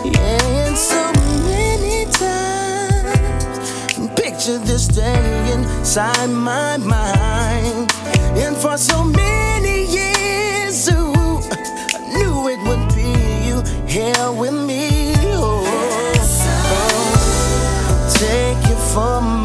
Yeah, 0.05 0.65
and 0.65 0.77
so 0.77 1.11
many 1.49 2.05
times, 2.11 4.13
picture 4.15 4.59
this 4.59 4.87
day 4.87 5.51
inside 5.51 6.27
my 6.27 6.77
mind. 6.77 7.91
And 8.43 8.55
for 8.55 8.77
so 8.77 9.03
many 9.03 9.85
years, 9.97 10.87
ooh, 10.91 11.41
I 11.97 11.99
knew 12.13 12.49
it 12.53 12.59
would 12.67 12.85
be 12.93 13.09
you 13.47 13.63
here 13.87 14.31
with 14.31 14.53
me. 14.69 15.15
Oh, 15.33 15.65
oh. 16.77 17.09
Take 18.19 18.61
you 18.69 18.77
for 18.93 19.38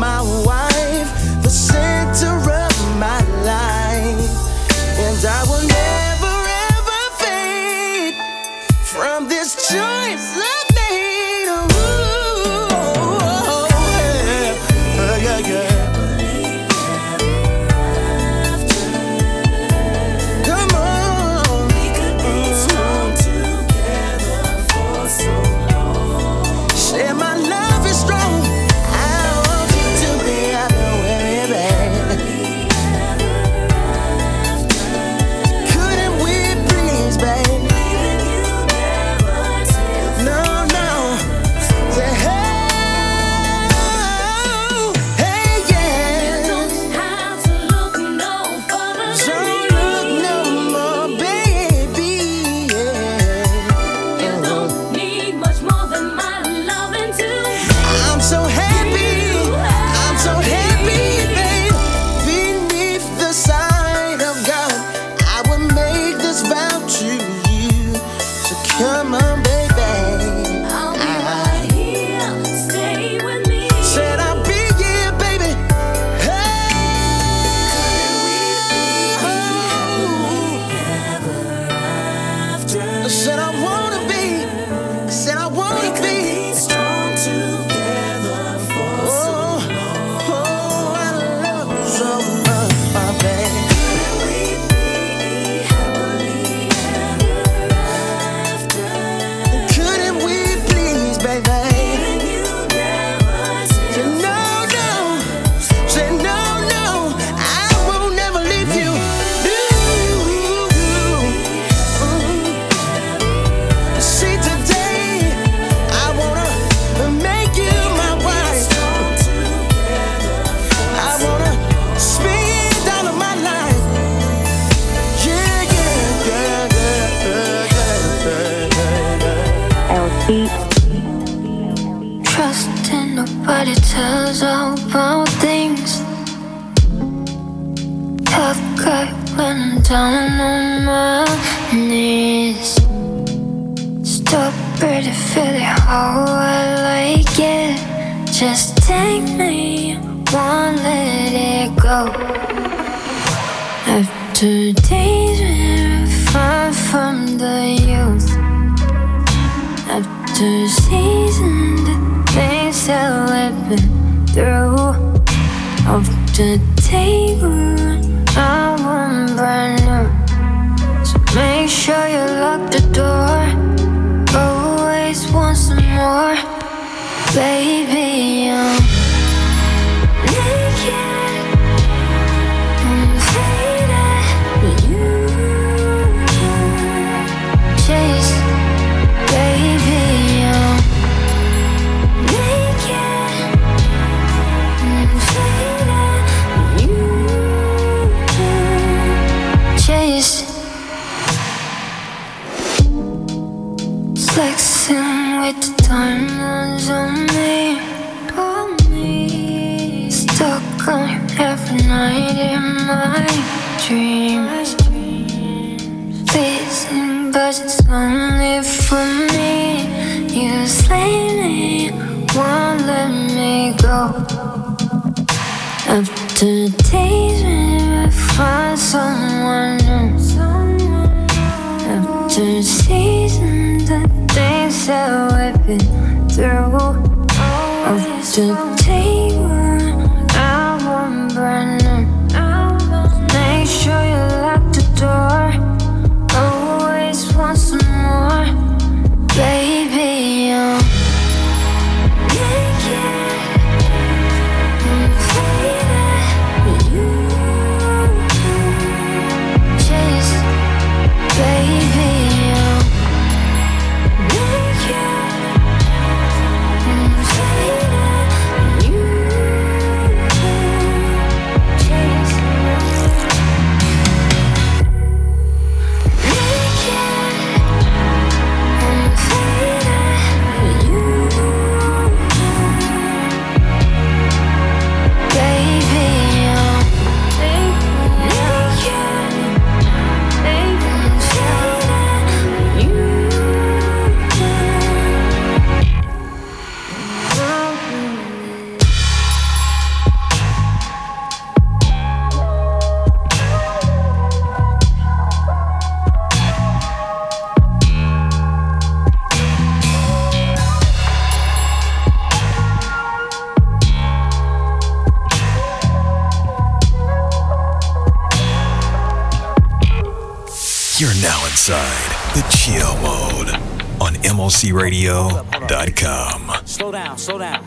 on 324.44 324.50
MOCRadio.com. 324.50 326.66
Slow 326.66 326.92
down, 326.92 327.16
slow 327.16 327.38
down. 327.38 327.64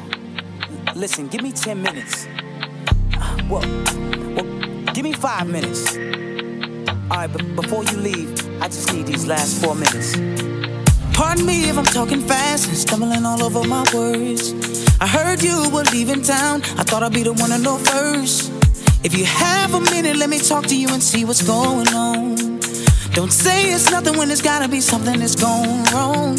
Listen, 0.95 1.27
give 1.27 1.41
me 1.41 1.51
10 1.51 1.81
minutes. 1.81 2.27
Uh, 3.15 3.37
Well, 3.49 3.61
well 4.35 4.45
give 4.93 5.03
me 5.03 5.13
five 5.13 5.47
minutes. 5.47 5.97
All 7.09 7.17
right, 7.17 7.31
but 7.33 7.55
before 7.55 7.83
you 7.85 7.97
leave, 7.97 8.29
I 8.61 8.67
just 8.67 8.93
need 8.93 9.07
these 9.07 9.25
last 9.25 9.59
four 9.63 9.73
minutes. 9.73 10.15
Pardon 11.13 11.45
me 11.47 11.67
if 11.67 11.77
I'm 11.77 11.85
talking 11.85 12.21
fast 12.21 12.67
and 12.67 12.77
stumbling 12.77 13.25
all 13.25 13.41
over 13.41 13.67
my 13.67 13.83
words. 13.93 14.53
I 15.01 15.07
heard 15.07 15.41
you 15.41 15.69
were 15.71 15.83
leaving 15.91 16.21
town. 16.21 16.61
I 16.77 16.83
thought 16.83 17.01
I'd 17.01 17.11
be 17.13 17.23
the 17.23 17.33
one 17.33 17.49
to 17.49 17.57
know 17.57 17.77
first. 17.77 18.51
If 19.03 19.17
you 19.17 19.25
have 19.25 19.73
a 19.73 19.79
minute, 19.79 20.15
let 20.17 20.29
me 20.29 20.37
talk 20.39 20.65
to 20.67 20.75
you 20.77 20.89
and 20.89 21.01
see 21.01 21.25
what's 21.25 21.41
going 21.41 21.87
on. 21.87 22.35
Don't 23.13 23.31
say 23.33 23.71
it's 23.73 23.89
nothing 23.89 24.15
when 24.17 24.27
there's 24.27 24.43
gotta 24.43 24.67
be 24.67 24.79
something 24.79 25.17
that's 25.19 25.35
going 25.35 25.83
wrong. 25.85 26.37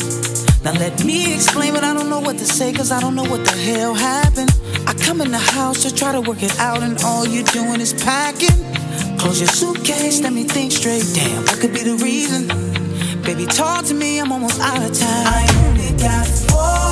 Now 0.69 0.75
let 0.81 1.03
me 1.03 1.35
explain, 1.35 1.73
but 1.73 1.83
I 1.83 1.95
don't 1.95 2.11
know 2.11 2.21
what 2.21 2.37
to 2.37 2.45
say, 2.45 2.75
cause 2.75 2.93
I 2.93 3.01
don't 3.01 3.15
know 3.15 3.25
what 3.25 3.43
the 3.43 3.57
hell 3.57 3.95
happened. 3.95 4.55
I 4.87 4.93
come 4.93 5.23
in 5.23 5.31
the 5.31 5.39
house 5.39 5.83
to 5.85 5.95
try 5.95 6.13
to 6.13 6.21
work 6.21 6.43
it 6.43 6.55
out, 6.59 6.83
and 6.83 7.03
all 7.05 7.27
you're 7.27 7.43
doing 7.45 7.81
is 7.81 7.95
packing. 7.95 8.53
Close 9.17 9.41
your 9.41 9.49
suitcase, 9.49 10.21
let 10.21 10.35
me 10.35 10.45
think 10.45 10.73
straight. 10.73 11.07
Damn, 11.15 11.45
what 11.45 11.59
could 11.59 11.73
be 11.73 11.85
the 11.85 11.95
reason? 11.95 12.49
Baby, 13.23 13.47
talk 13.47 13.87
to 13.87 13.95
me, 13.95 14.21
I'm 14.21 14.31
almost 14.31 14.61
out 14.61 14.83
of 14.83 14.93
time. 14.93 15.27
I 15.27 15.47
only 15.69 15.97
got 16.03 16.27
four 16.27 16.88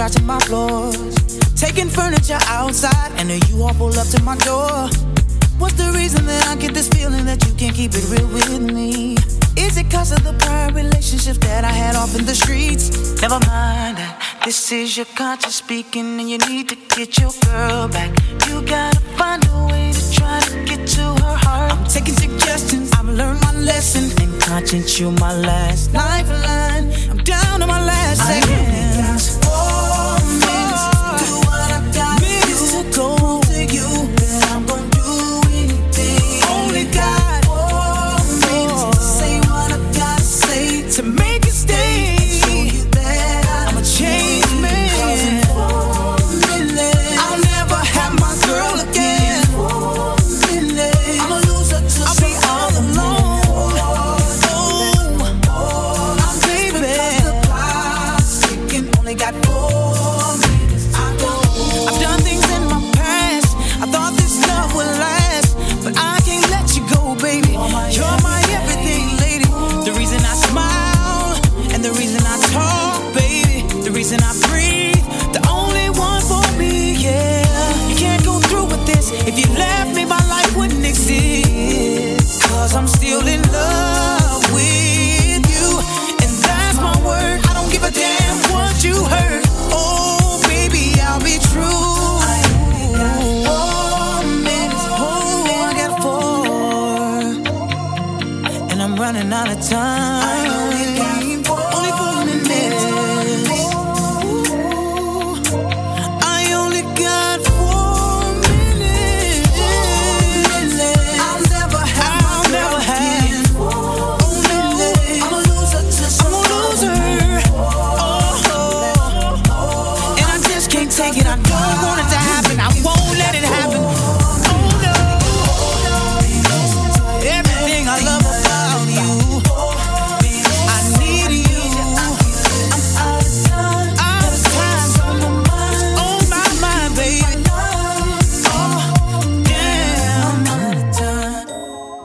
scratching 0.00 0.26
my 0.26 0.38
floors. 0.40 1.38
Taking 1.60 1.90
furniture 1.90 2.38
outside 2.46 3.12
and 3.18 3.28
then 3.28 3.38
you 3.48 3.62
all 3.62 3.74
pull 3.74 3.92
up 3.98 4.08
to 4.08 4.22
my 4.22 4.34
door. 4.38 4.88
What's 5.58 5.74
the 5.74 5.92
reason 5.94 6.24
that 6.24 6.48
I 6.48 6.56
get 6.56 6.72
this 6.72 6.88
feeling 6.88 7.26
that 7.26 7.46
you 7.46 7.52
can't 7.52 7.76
keep 7.76 7.92
it 7.92 8.08
real 8.08 8.26
with 8.28 8.62
me? 8.62 9.16
Is 9.58 9.76
it 9.76 9.90
cause 9.90 10.10
of 10.12 10.24
the 10.24 10.32
prior 10.44 10.72
relationships 10.72 11.36
that 11.40 11.64
I 11.64 11.72
had 11.82 11.96
off 11.96 12.18
in 12.18 12.24
the 12.24 12.34
streets? 12.34 13.20
Never 13.20 13.40
mind 13.40 13.98
that. 13.98 14.40
This 14.42 14.72
is 14.72 14.96
your 14.96 15.04
conscience 15.16 15.56
speaking, 15.56 16.18
and 16.18 16.30
you 16.30 16.38
need 16.48 16.70
to 16.70 16.76
get 16.96 17.18
your 17.18 17.32
girl 17.44 17.86
back. 17.88 18.10
You 18.48 18.62
gotta 18.62 19.00
find 19.20 19.44
a 19.52 19.66
way 19.66 19.92
to 19.92 20.12
try 20.16 20.40
to 20.40 20.64
get 20.64 20.88
to 20.96 21.04
her 21.24 21.36
heart. 21.44 21.72
I'm 21.72 21.84
taking 21.84 22.14
suggestions, 22.14 22.90
I've 22.92 23.04
learned 23.04 23.42
my 23.42 23.52
lesson, 23.52 24.04
and 24.22 24.40
conscience, 24.40 24.98
you 24.98 25.10
my 25.10 25.36
last 25.36 25.92
lifeline. 25.92 26.90
I'm 27.10 27.18
down 27.18 27.60
to 27.60 27.66
my 27.66 27.84
last 27.84 28.20
seconds. 28.26 28.79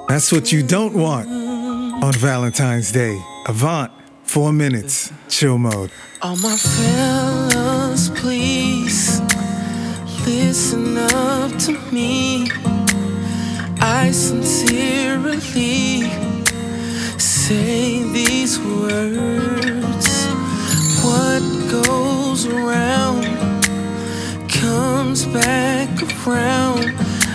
That's 0.07 0.31
what 0.31 0.51
you 0.51 0.61
don't 0.61 0.93
want 0.93 1.27
on 2.03 2.13
Valentine's 2.13 2.91
Day. 2.91 3.19
Avant, 3.47 3.91
four 4.23 4.53
minutes, 4.53 5.11
chill 5.29 5.57
mode. 5.57 5.89
All 6.21 6.37
my 6.37 6.55
fellas, 6.55 8.09
please 8.09 9.19
listen 10.25 10.97
up 10.97 11.57
to 11.57 11.71
me. 11.91 12.47
I 13.81 14.11
sincerely 14.11 15.39
say 17.17 18.03
these 18.13 18.59
words. 18.59 20.25
What 21.03 21.41
goes 21.83 22.45
around 22.45 23.25
comes 24.49 25.25
back 25.25 25.89
around. 26.27 26.93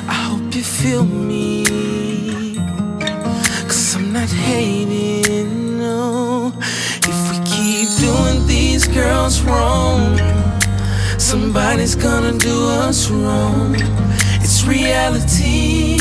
I 0.08 0.14
hope 0.30 0.54
you 0.54 0.62
feel 0.62 1.04
me. 1.04 1.99
Not 4.20 4.28
hating, 4.28 5.78
no. 5.78 6.52
If 6.58 7.18
we 7.30 7.36
keep 7.46 7.88
doing 8.00 8.46
these 8.46 8.86
girls 8.86 9.40
wrong, 9.40 10.18
somebody's 11.16 11.94
gonna 11.94 12.36
do 12.36 12.68
us 12.84 13.08
wrong. 13.08 13.76
It's 14.42 14.62
reality. 14.66 15.96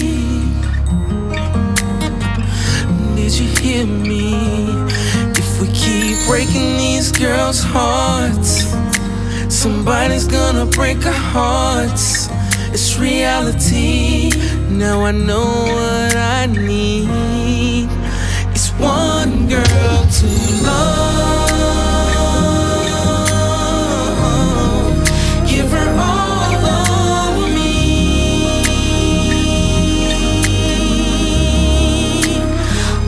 Did 3.15 3.33
you 3.39 3.47
hear 3.61 3.85
me? 3.85 4.33
If 5.41 5.61
we 5.61 5.67
keep 5.67 6.17
breaking 6.27 6.75
these 6.75 7.13
girls' 7.13 7.63
hearts, 7.63 8.65
somebody's 9.47 10.27
gonna 10.27 10.65
break 10.65 11.05
our 11.05 11.23
hearts. 11.37 12.27
It's 12.73 12.99
reality. 12.99 14.31
Now 14.69 15.05
I 15.05 15.11
know 15.13 15.47
what 15.73 16.17
I 16.17 16.47
need. 16.47 17.28
One 18.79 19.47
girl 19.47 20.05
to 20.19 20.27
love. 20.63 21.49
Give 25.47 25.69
her 25.69 25.89
all 25.99 26.65
of 26.65 27.53
me. 27.53 27.73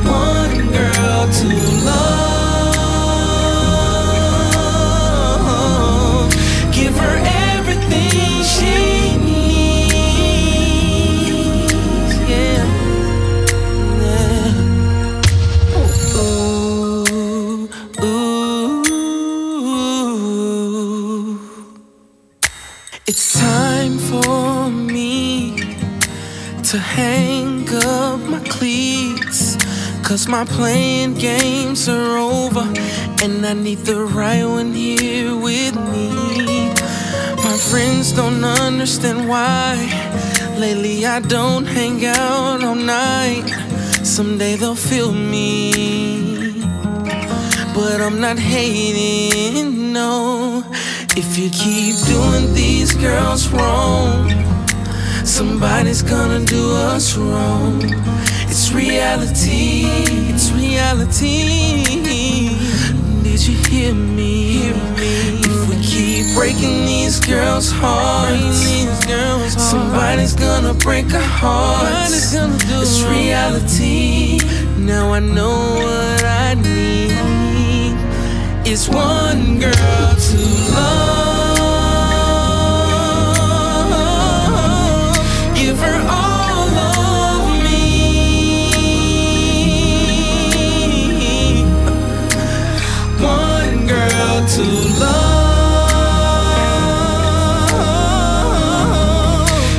One 0.04 0.72
girl 0.72 1.28
to 1.32 1.48
love. 1.86 2.31
To 26.72 26.80
hang 26.80 27.68
up 27.84 28.18
my 28.30 28.40
cleats. 28.48 29.58
Cause 30.08 30.30
my 30.30 30.46
playing 30.46 31.16
games 31.16 31.90
are 31.90 32.18
over. 32.18 32.66
And 33.22 33.46
I 33.46 33.52
need 33.52 33.80
the 33.80 34.06
right 34.06 34.46
one 34.46 34.72
here 34.72 35.36
with 35.36 35.76
me. 35.92 36.70
My 37.44 37.58
friends 37.70 38.14
don't 38.14 38.42
understand 38.46 39.28
why. 39.28 39.76
Lately 40.58 41.06
I 41.06 41.20
don't 41.20 41.66
hang 41.66 42.06
out 42.06 42.64
all 42.64 42.76
night. 42.76 43.50
Someday 44.04 44.56
they'll 44.56 44.74
feel 44.74 45.12
me. 45.12 46.64
But 47.76 48.00
I'm 48.00 48.22
not 48.22 48.40
hating, 48.40 49.92
no. 49.92 50.64
If 51.18 51.38
you 51.38 51.50
keep 51.50 51.98
doing 52.08 52.54
these 52.54 52.94
girls 52.96 53.50
wrong, 53.50 54.51
somebody's 55.32 56.02
gonna 56.02 56.44
do 56.44 56.76
us 56.76 57.16
wrong. 57.16 57.82
It's 58.50 58.74
reality, 58.74 59.86
it's 60.30 60.52
reality. 60.52 61.86
Did 63.24 63.48
you 63.48 63.56
hear 63.70 63.94
me? 63.94 64.60
Hear 64.60 64.76
me? 64.76 65.40
If 65.48 65.70
we 65.70 65.76
keep 65.82 66.36
breaking 66.36 66.86
these 66.86 67.22
girls' 67.22 67.72
hearts, 67.72 68.60
somebody's 69.58 70.34
gonna 70.34 70.74
break 70.74 71.14
our 71.14 71.22
hearts. 71.22 72.36
It's 72.36 73.02
reality. 73.04 74.40
Now 74.78 75.14
I 75.14 75.20
know 75.20 75.56
what 75.86 76.24
I 76.26 76.56
need. 76.56 77.96
It's 78.70 78.90
one 78.90 79.60
girl 79.60 80.16
to 80.28 80.38
love. 80.76 81.31
to 94.56 94.64
love. 95.00 95.32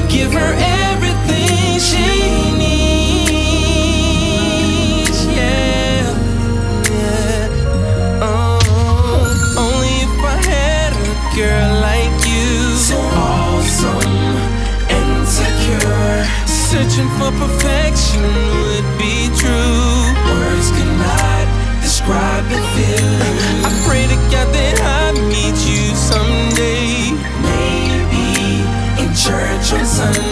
Give 0.08 0.32
her 0.32 0.54
everything 0.88 1.78
she 1.78 2.06
needs. 2.56 2.78
Yeah, 5.26 6.08
yeah. 6.88 8.22
Oh, 8.22 8.58
only 9.58 9.94
if 10.08 10.16
I 10.24 10.36
had 10.48 10.92
a 10.96 11.06
girl 11.36 11.70
like 11.82 12.16
you, 12.24 12.50
so 12.88 12.96
awesome 12.96 14.08
and 14.88 15.28
secure. 15.28 16.24
Searching 16.46 17.10
for 17.18 17.30
perfection 17.44 18.24
would 18.62 18.88
be 18.96 19.28
true. 19.36 20.16
Words 20.32 20.68
cannot 20.70 21.46
describe 21.82 22.44
the 22.48 22.60
feeling 22.72 23.61
pray 23.92 24.06
to 24.06 24.16
God 24.32 24.48
that 24.54 24.80
I 24.80 25.12
meet 25.28 25.58
you 25.68 25.94
someday. 25.94 27.12
Maybe 27.44 28.64
in 29.02 29.12
church 29.14 29.78
on 29.78 29.84
Sunday. 29.84 30.31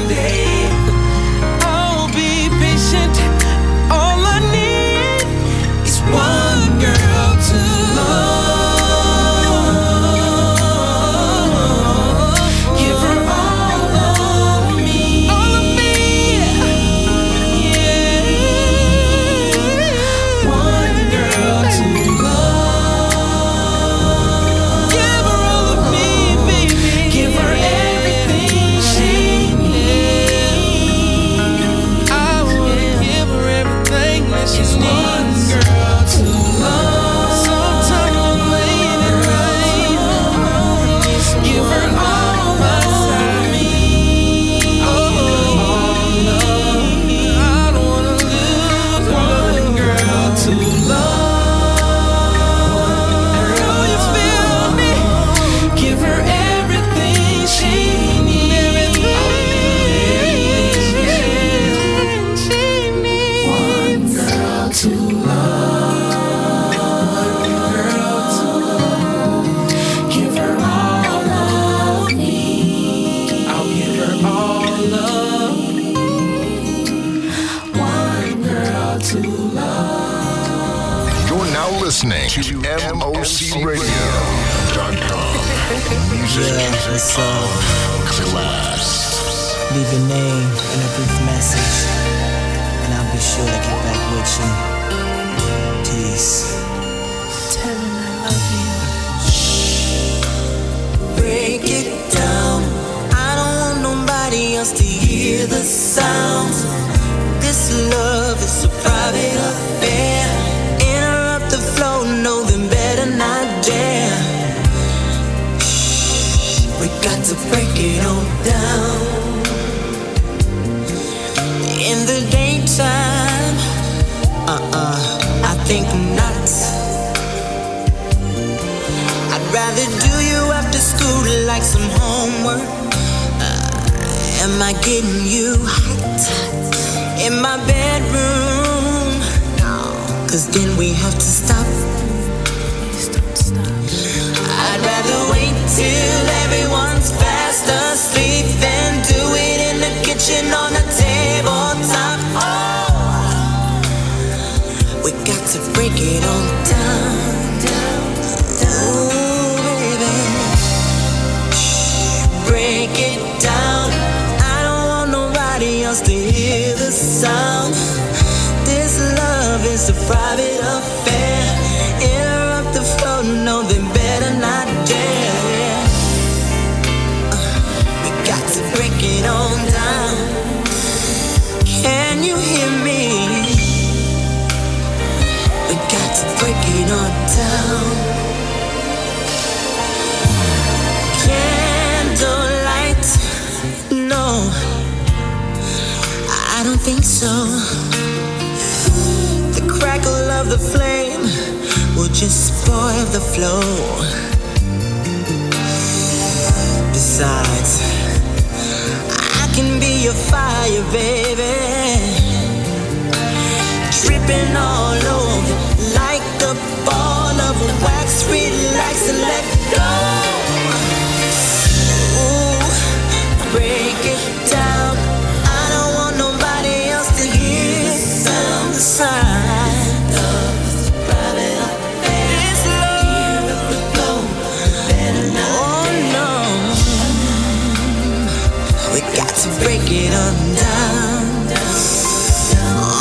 get 239.90 240.12
undone. 240.14 241.50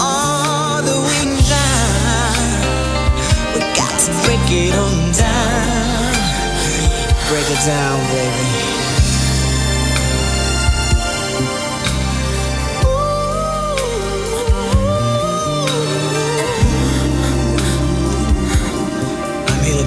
All 0.02 0.82
the 0.82 0.98
wings. 1.08 1.52
We 3.54 3.60
got 3.78 3.94
to 4.06 4.12
break 4.26 4.50
it 4.50 4.74
on 4.74 5.12
down. 5.14 6.14
Break 7.30 7.46
it 7.46 7.62
down, 7.66 8.00
baby. 8.10 8.80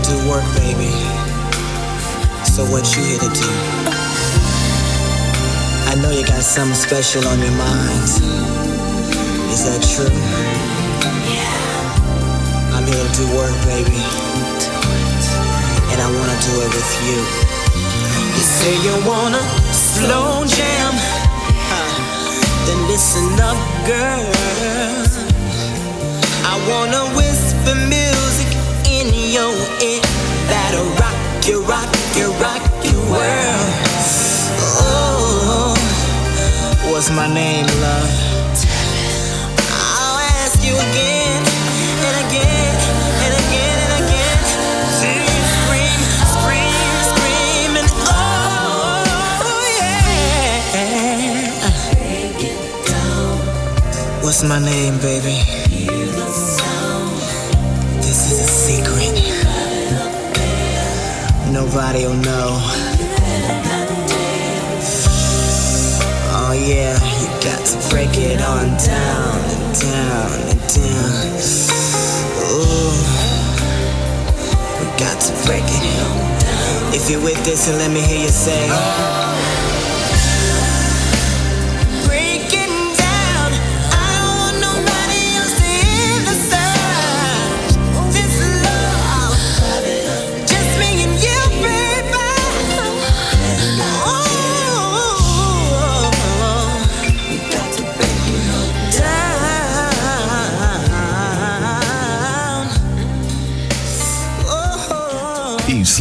do 0.02 0.28
work, 0.28 0.44
baby. 0.56 0.90
So 2.44 2.64
what 2.64 2.84
you 2.96 3.02
here 3.04 3.18
to 3.18 3.28
do? 3.28 3.91
got 6.32 6.42
something 6.42 6.74
special 6.74 7.26
on 7.28 7.38
your 7.40 7.52
mind. 7.52 8.08
Is 9.52 9.62
that 9.68 9.80
true? 9.92 10.16
Yeah. 11.28 12.74
I'm 12.74 12.84
here 12.88 13.04
to 13.04 13.12
do 13.20 13.24
work, 13.36 13.56
baby. 13.68 14.00
And 15.92 15.98
I 16.00 16.08
wanna 16.08 16.38
do 16.48 16.54
it 16.64 16.70
with 16.72 16.92
you. 17.06 17.20
You 18.36 18.44
say 18.58 18.72
you 18.86 18.94
wanna 19.04 19.42
slow 19.72 20.44
jam. 20.56 20.94
Uh, 21.76 21.92
then 22.66 22.80
listen 22.88 23.28
up, 23.48 23.58
girl. 23.84 24.24
I 26.52 26.54
wanna 26.70 27.02
whisper 27.18 27.76
music 27.92 28.50
in 28.88 29.06
your 29.36 29.52
ear 29.84 30.02
that'll 30.48 30.90
rock 31.02 31.18
you, 31.46 31.60
rock 31.72 31.90
you, 32.16 32.32
rock 32.40 32.62
your 32.84 33.02
world. 33.12 33.51
What's 36.90 37.10
my 37.10 37.26
name, 37.32 37.66
love? 37.80 38.10
I'll 39.70 40.18
ask 40.42 40.64
you 40.66 40.74
again 40.74 41.42
and 42.06 42.16
again 42.26 42.74
and 43.22 43.34
again 43.42 43.76
and 43.84 43.92
again. 44.02 44.38
And 45.06 45.22
oh, 49.42 49.60
yeah. 49.78 50.62
What's 54.22 54.42
my 54.42 54.58
name, 54.58 54.98
baby? 54.98 55.38
This 58.00 58.18
is 58.32 58.38
a 58.40 58.46
secret. 58.46 59.14
Nobody'll 61.52 62.14
know. 62.14 62.91
Oh 66.52 66.54
yeah, 66.54 66.92
you 67.18 67.28
got 67.40 67.64
to 67.64 67.88
break 67.88 68.10
it 68.18 68.42
on 68.42 68.68
down 68.76 69.40
and 69.40 69.80
down 69.80 70.32
and 70.50 70.60
down. 70.68 71.32
Ooh, 72.44 72.92
we 74.76 74.84
got 75.00 75.18
to 75.18 75.32
break 75.46 75.64
it. 75.64 76.94
If 76.94 77.08
you're 77.10 77.22
with 77.22 77.42
this, 77.46 77.70
and 77.70 77.78
let 77.78 77.90
me 77.90 78.00
hear 78.02 78.20
you 78.20 78.28
say. 78.28 78.68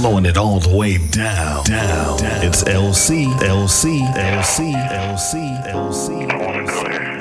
slowing 0.01 0.25
it 0.25 0.35
all 0.35 0.59
the 0.59 0.75
way 0.75 0.97
down. 0.97 1.63
Down. 1.63 2.17
down. 2.17 2.43
It's 2.43 2.63
LC, 2.63 3.27
LC, 3.37 4.01
LC, 4.17 4.73
LC, 4.73 5.33
LC. 5.69 6.31
I 6.31 6.37
wanna 6.43 6.65
go 6.65 6.83
there. 6.83 7.11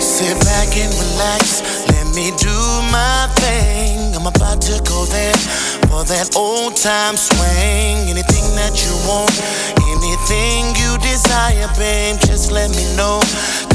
Sit 0.00 0.38
back 0.44 0.76
and 0.76 0.92
relax. 0.92 1.62
Let 1.88 2.14
me 2.14 2.30
do 2.36 2.58
my 2.92 3.26
thing. 3.40 4.14
I'm 4.14 4.26
about 4.26 4.60
to 4.68 4.82
go 4.84 5.06
there 5.06 5.34
for 5.88 6.04
that 6.04 6.36
old 6.36 6.76
time 6.76 7.16
swing. 7.16 8.10
Anything 8.12 8.46
that 8.54 8.84
you 8.84 8.92
want, 9.08 9.32
anything 10.32 10.74
you 10.76 10.98
desire, 10.98 11.68
babe, 11.76 12.16
just 12.20 12.50
let 12.50 12.70
me 12.70 12.84
know. 12.96 13.20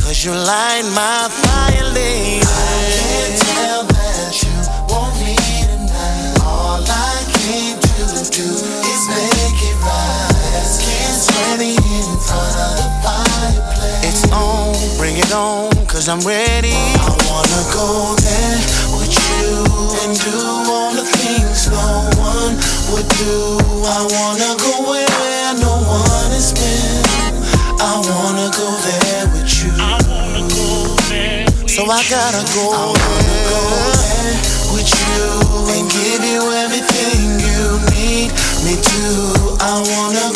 Cause 0.01 0.23
you 0.23 0.31
light 0.31 0.83
my 0.93 1.27
fire, 1.29 1.83
lady. 1.93 2.41
I 2.41 2.85
can't 2.97 3.37
tell 3.41 3.83
that 3.83 4.33
you 4.43 4.55
want 4.89 5.13
me 5.19 5.35
tonight. 5.35 6.39
All 6.43 6.81
I 6.81 7.15
came 7.43 7.77
to 7.77 8.03
do 8.31 8.47
is 8.47 9.01
make 9.09 9.59
it 9.69 9.77
right. 9.83 10.63
Skin 10.63 11.13
sweaty 11.27 11.75
in 11.75 12.09
front 12.25 12.55
of 12.57 12.73
the 12.79 12.89
fireplace. 13.03 14.03
It's 14.07 14.31
on, 14.31 14.73
bring 14.97 15.17
it 15.17 15.33
on, 15.33 15.71
cause 15.85 16.07
I'm 16.07 16.21
ready. 16.21 16.73
I 16.73 17.11
wanna 17.27 17.63
go 17.73 18.15
there 18.23 18.59
with 18.95 19.13
you 19.13 19.65
and 20.03 20.13
do 20.15 20.37
all 20.71 20.93
the 20.93 21.05
things 21.05 21.69
no 21.69 22.09
one 22.17 22.55
would 22.91 23.07
do. 23.19 23.59
I 23.87 23.99
wanna 24.07 24.55
go 24.59 24.89
where 24.89 25.26
no 26.59 26.73
one 26.73 26.97
has 26.97 27.29
been. 27.29 27.77
I 27.79 27.93
wanna 28.09 28.49
go 28.55 28.67
there 28.85 29.25
with 29.33 29.51
you. 29.63 29.71
I 29.77 29.97
wanna 30.09 30.47
go 30.49 30.95
there. 31.09 31.45
So 31.67 31.83
I 31.85 32.01
gotta 32.09 32.43
go 32.53 32.93
there 32.93 34.37
with 34.73 34.89
you 34.89 35.25
and 35.75 35.85
give 35.91 36.23
you 36.25 36.41
everything 36.63 37.39
you 37.41 37.79
need 37.93 38.29
me 38.65 38.73
to. 38.81 39.57
I 39.61 39.81
wanna 39.85 40.26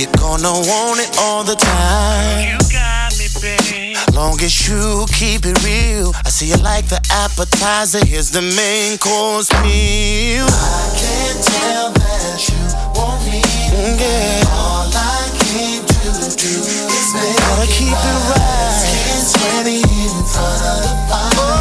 you're 0.00 0.10
gonna 0.12 0.48
want 0.48 0.98
it 0.98 1.12
all 1.18 1.44
the 1.44 1.54
time. 1.54 2.40
You 2.40 2.56
got 2.72 3.12
me, 3.18 3.28
babe. 3.42 3.96
Long 4.14 4.40
as 4.40 4.66
you 4.66 5.04
keep 5.12 5.44
it 5.44 5.60
real, 5.62 6.12
I 6.24 6.30
see 6.30 6.46
you 6.46 6.56
like 6.56 6.88
the 6.88 7.00
appetizer. 7.12 8.00
Here's 8.06 8.30
the 8.30 8.40
main 8.40 8.96
course 8.96 9.52
meal. 9.60 10.48
I 10.48 10.88
can't 10.96 11.40
tell 11.44 11.92
that 11.92 12.48
you 12.48 12.62
want 12.96 13.20
me. 13.28 13.42
Mm, 13.76 14.00
yeah. 14.00 14.56
All 14.56 14.88
I 14.88 15.28
came 15.36 15.84
to 15.84 16.08
do 16.32 16.56
is 16.96 17.08
make 17.12 17.36
Gotta 17.36 17.68
keep 17.68 17.92
it 17.92 18.20
right. 18.32 18.72
Skin 18.80 19.20
sweaty 19.20 19.82
in 19.84 20.24
front 20.24 20.64
of 20.64 20.80
the 20.80 20.94
fire. 21.12 21.59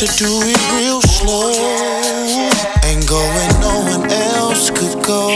To 0.00 0.06
do 0.16 0.40
it 0.48 0.56
real 0.72 1.02
slow 1.02 1.52
and 2.88 3.06
go 3.06 3.20
where 3.20 3.52
no 3.60 3.84
one 3.84 4.10
else 4.10 4.70
could 4.70 4.96
go? 5.04 5.28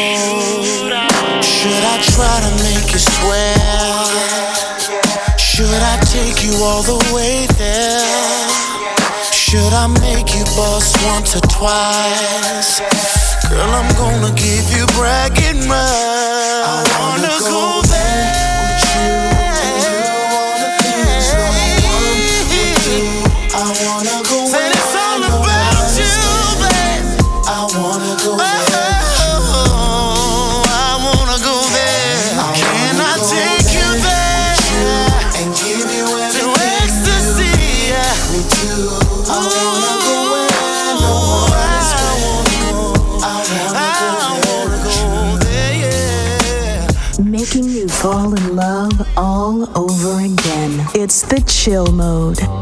Should 1.45 1.85
I 1.85 2.01
try 2.01 2.41
to 2.41 2.53
make 2.65 2.89
you 2.91 2.99
swear? 2.99 3.53
Should 5.37 5.69
I 5.69 6.01
take 6.09 6.43
you 6.43 6.57
all 6.65 6.81
the 6.81 6.97
way 7.13 7.45
there? 7.61 8.01
Should 9.37 9.75
I 9.75 9.87
make 10.01 10.33
you 10.33 10.45
bust 10.57 10.97
once 11.13 11.37
or 11.37 11.45
twice? 11.53 12.81
Girl, 13.51 13.69
I'm 13.69 13.93
gonna 14.01 14.33
give 14.33 14.65
you 14.73 14.87
bragging 14.97 15.69
rights. 15.69 16.65
I 16.65 16.81
wanna 17.01 17.37
go 17.53 17.84
chill 51.65 51.87
mode. 51.93 52.54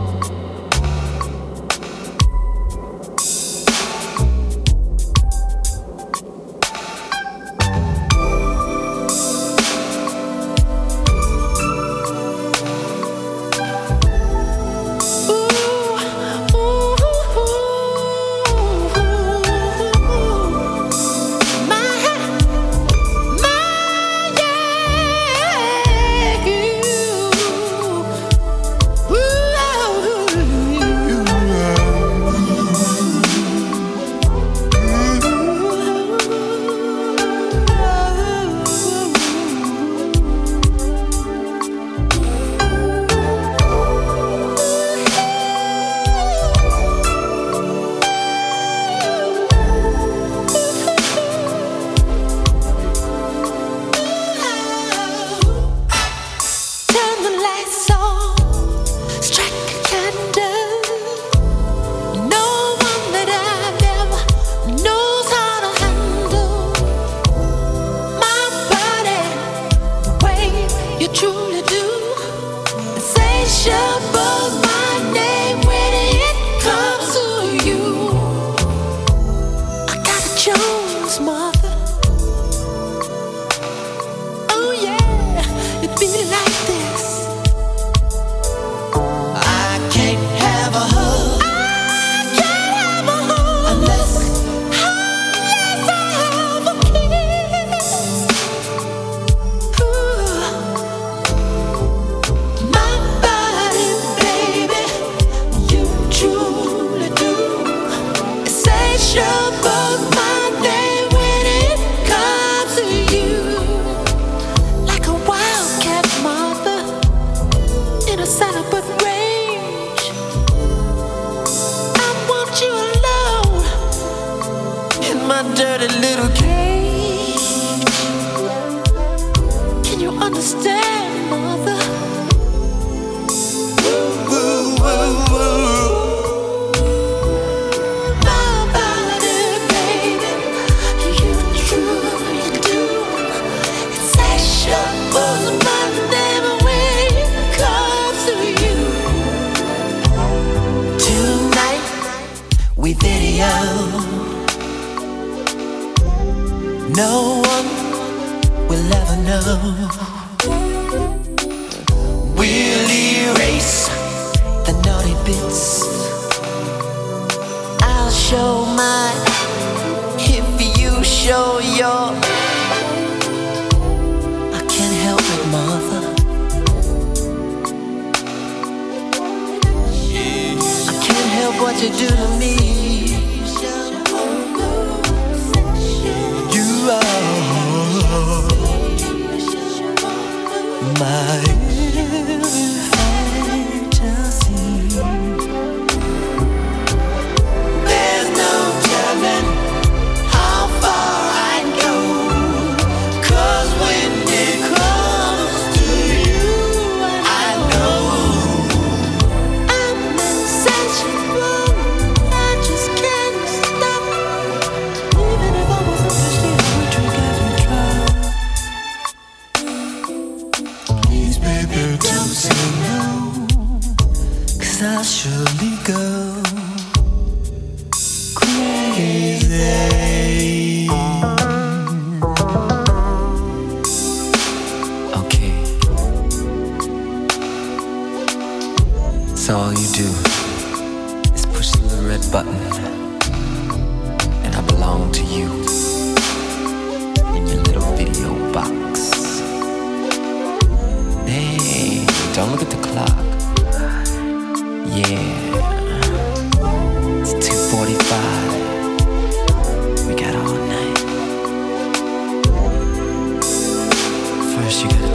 You 264.83 265.12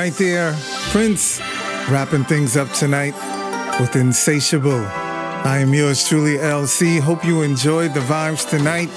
right 0.00 0.14
there. 0.14 0.56
Prince 0.92 1.40
wrapping 1.90 2.24
things 2.24 2.56
up 2.56 2.72
tonight 2.72 3.12
with 3.78 3.94
Insatiable. 3.96 4.82
I 5.44 5.58
am 5.58 5.74
yours 5.74 6.08
truly, 6.08 6.38
LC. 6.38 6.98
Hope 7.00 7.22
you 7.22 7.42
enjoyed 7.42 7.92
the 7.92 8.00
vibes 8.00 8.48
tonight. 8.48 8.88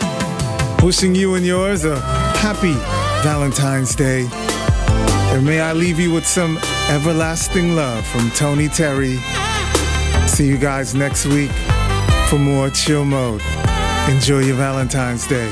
Wishing 0.82 1.14
you 1.14 1.36
and 1.36 1.46
yours 1.46 1.84
a 1.84 2.00
happy 2.40 2.76
Valentine's 3.22 3.96
Day. 3.96 4.30
And 5.34 5.46
may 5.46 5.60
I 5.60 5.74
leave 5.74 6.00
you 6.00 6.14
with 6.14 6.26
some 6.26 6.58
everlasting 6.90 7.76
love 7.76 8.06
from 8.08 8.32
Tony 8.32 8.70
Terry. 8.70 9.18
See 10.26 10.48
you 10.48 10.58
guys 10.58 10.96
next 10.96 11.26
week 11.26 11.52
for 12.30 12.40
more 12.40 12.70
chill 12.70 13.04
mode. 13.04 13.42
Enjoy 14.08 14.40
your 14.40 14.56
Valentine's 14.56 15.28
Day. 15.28 15.52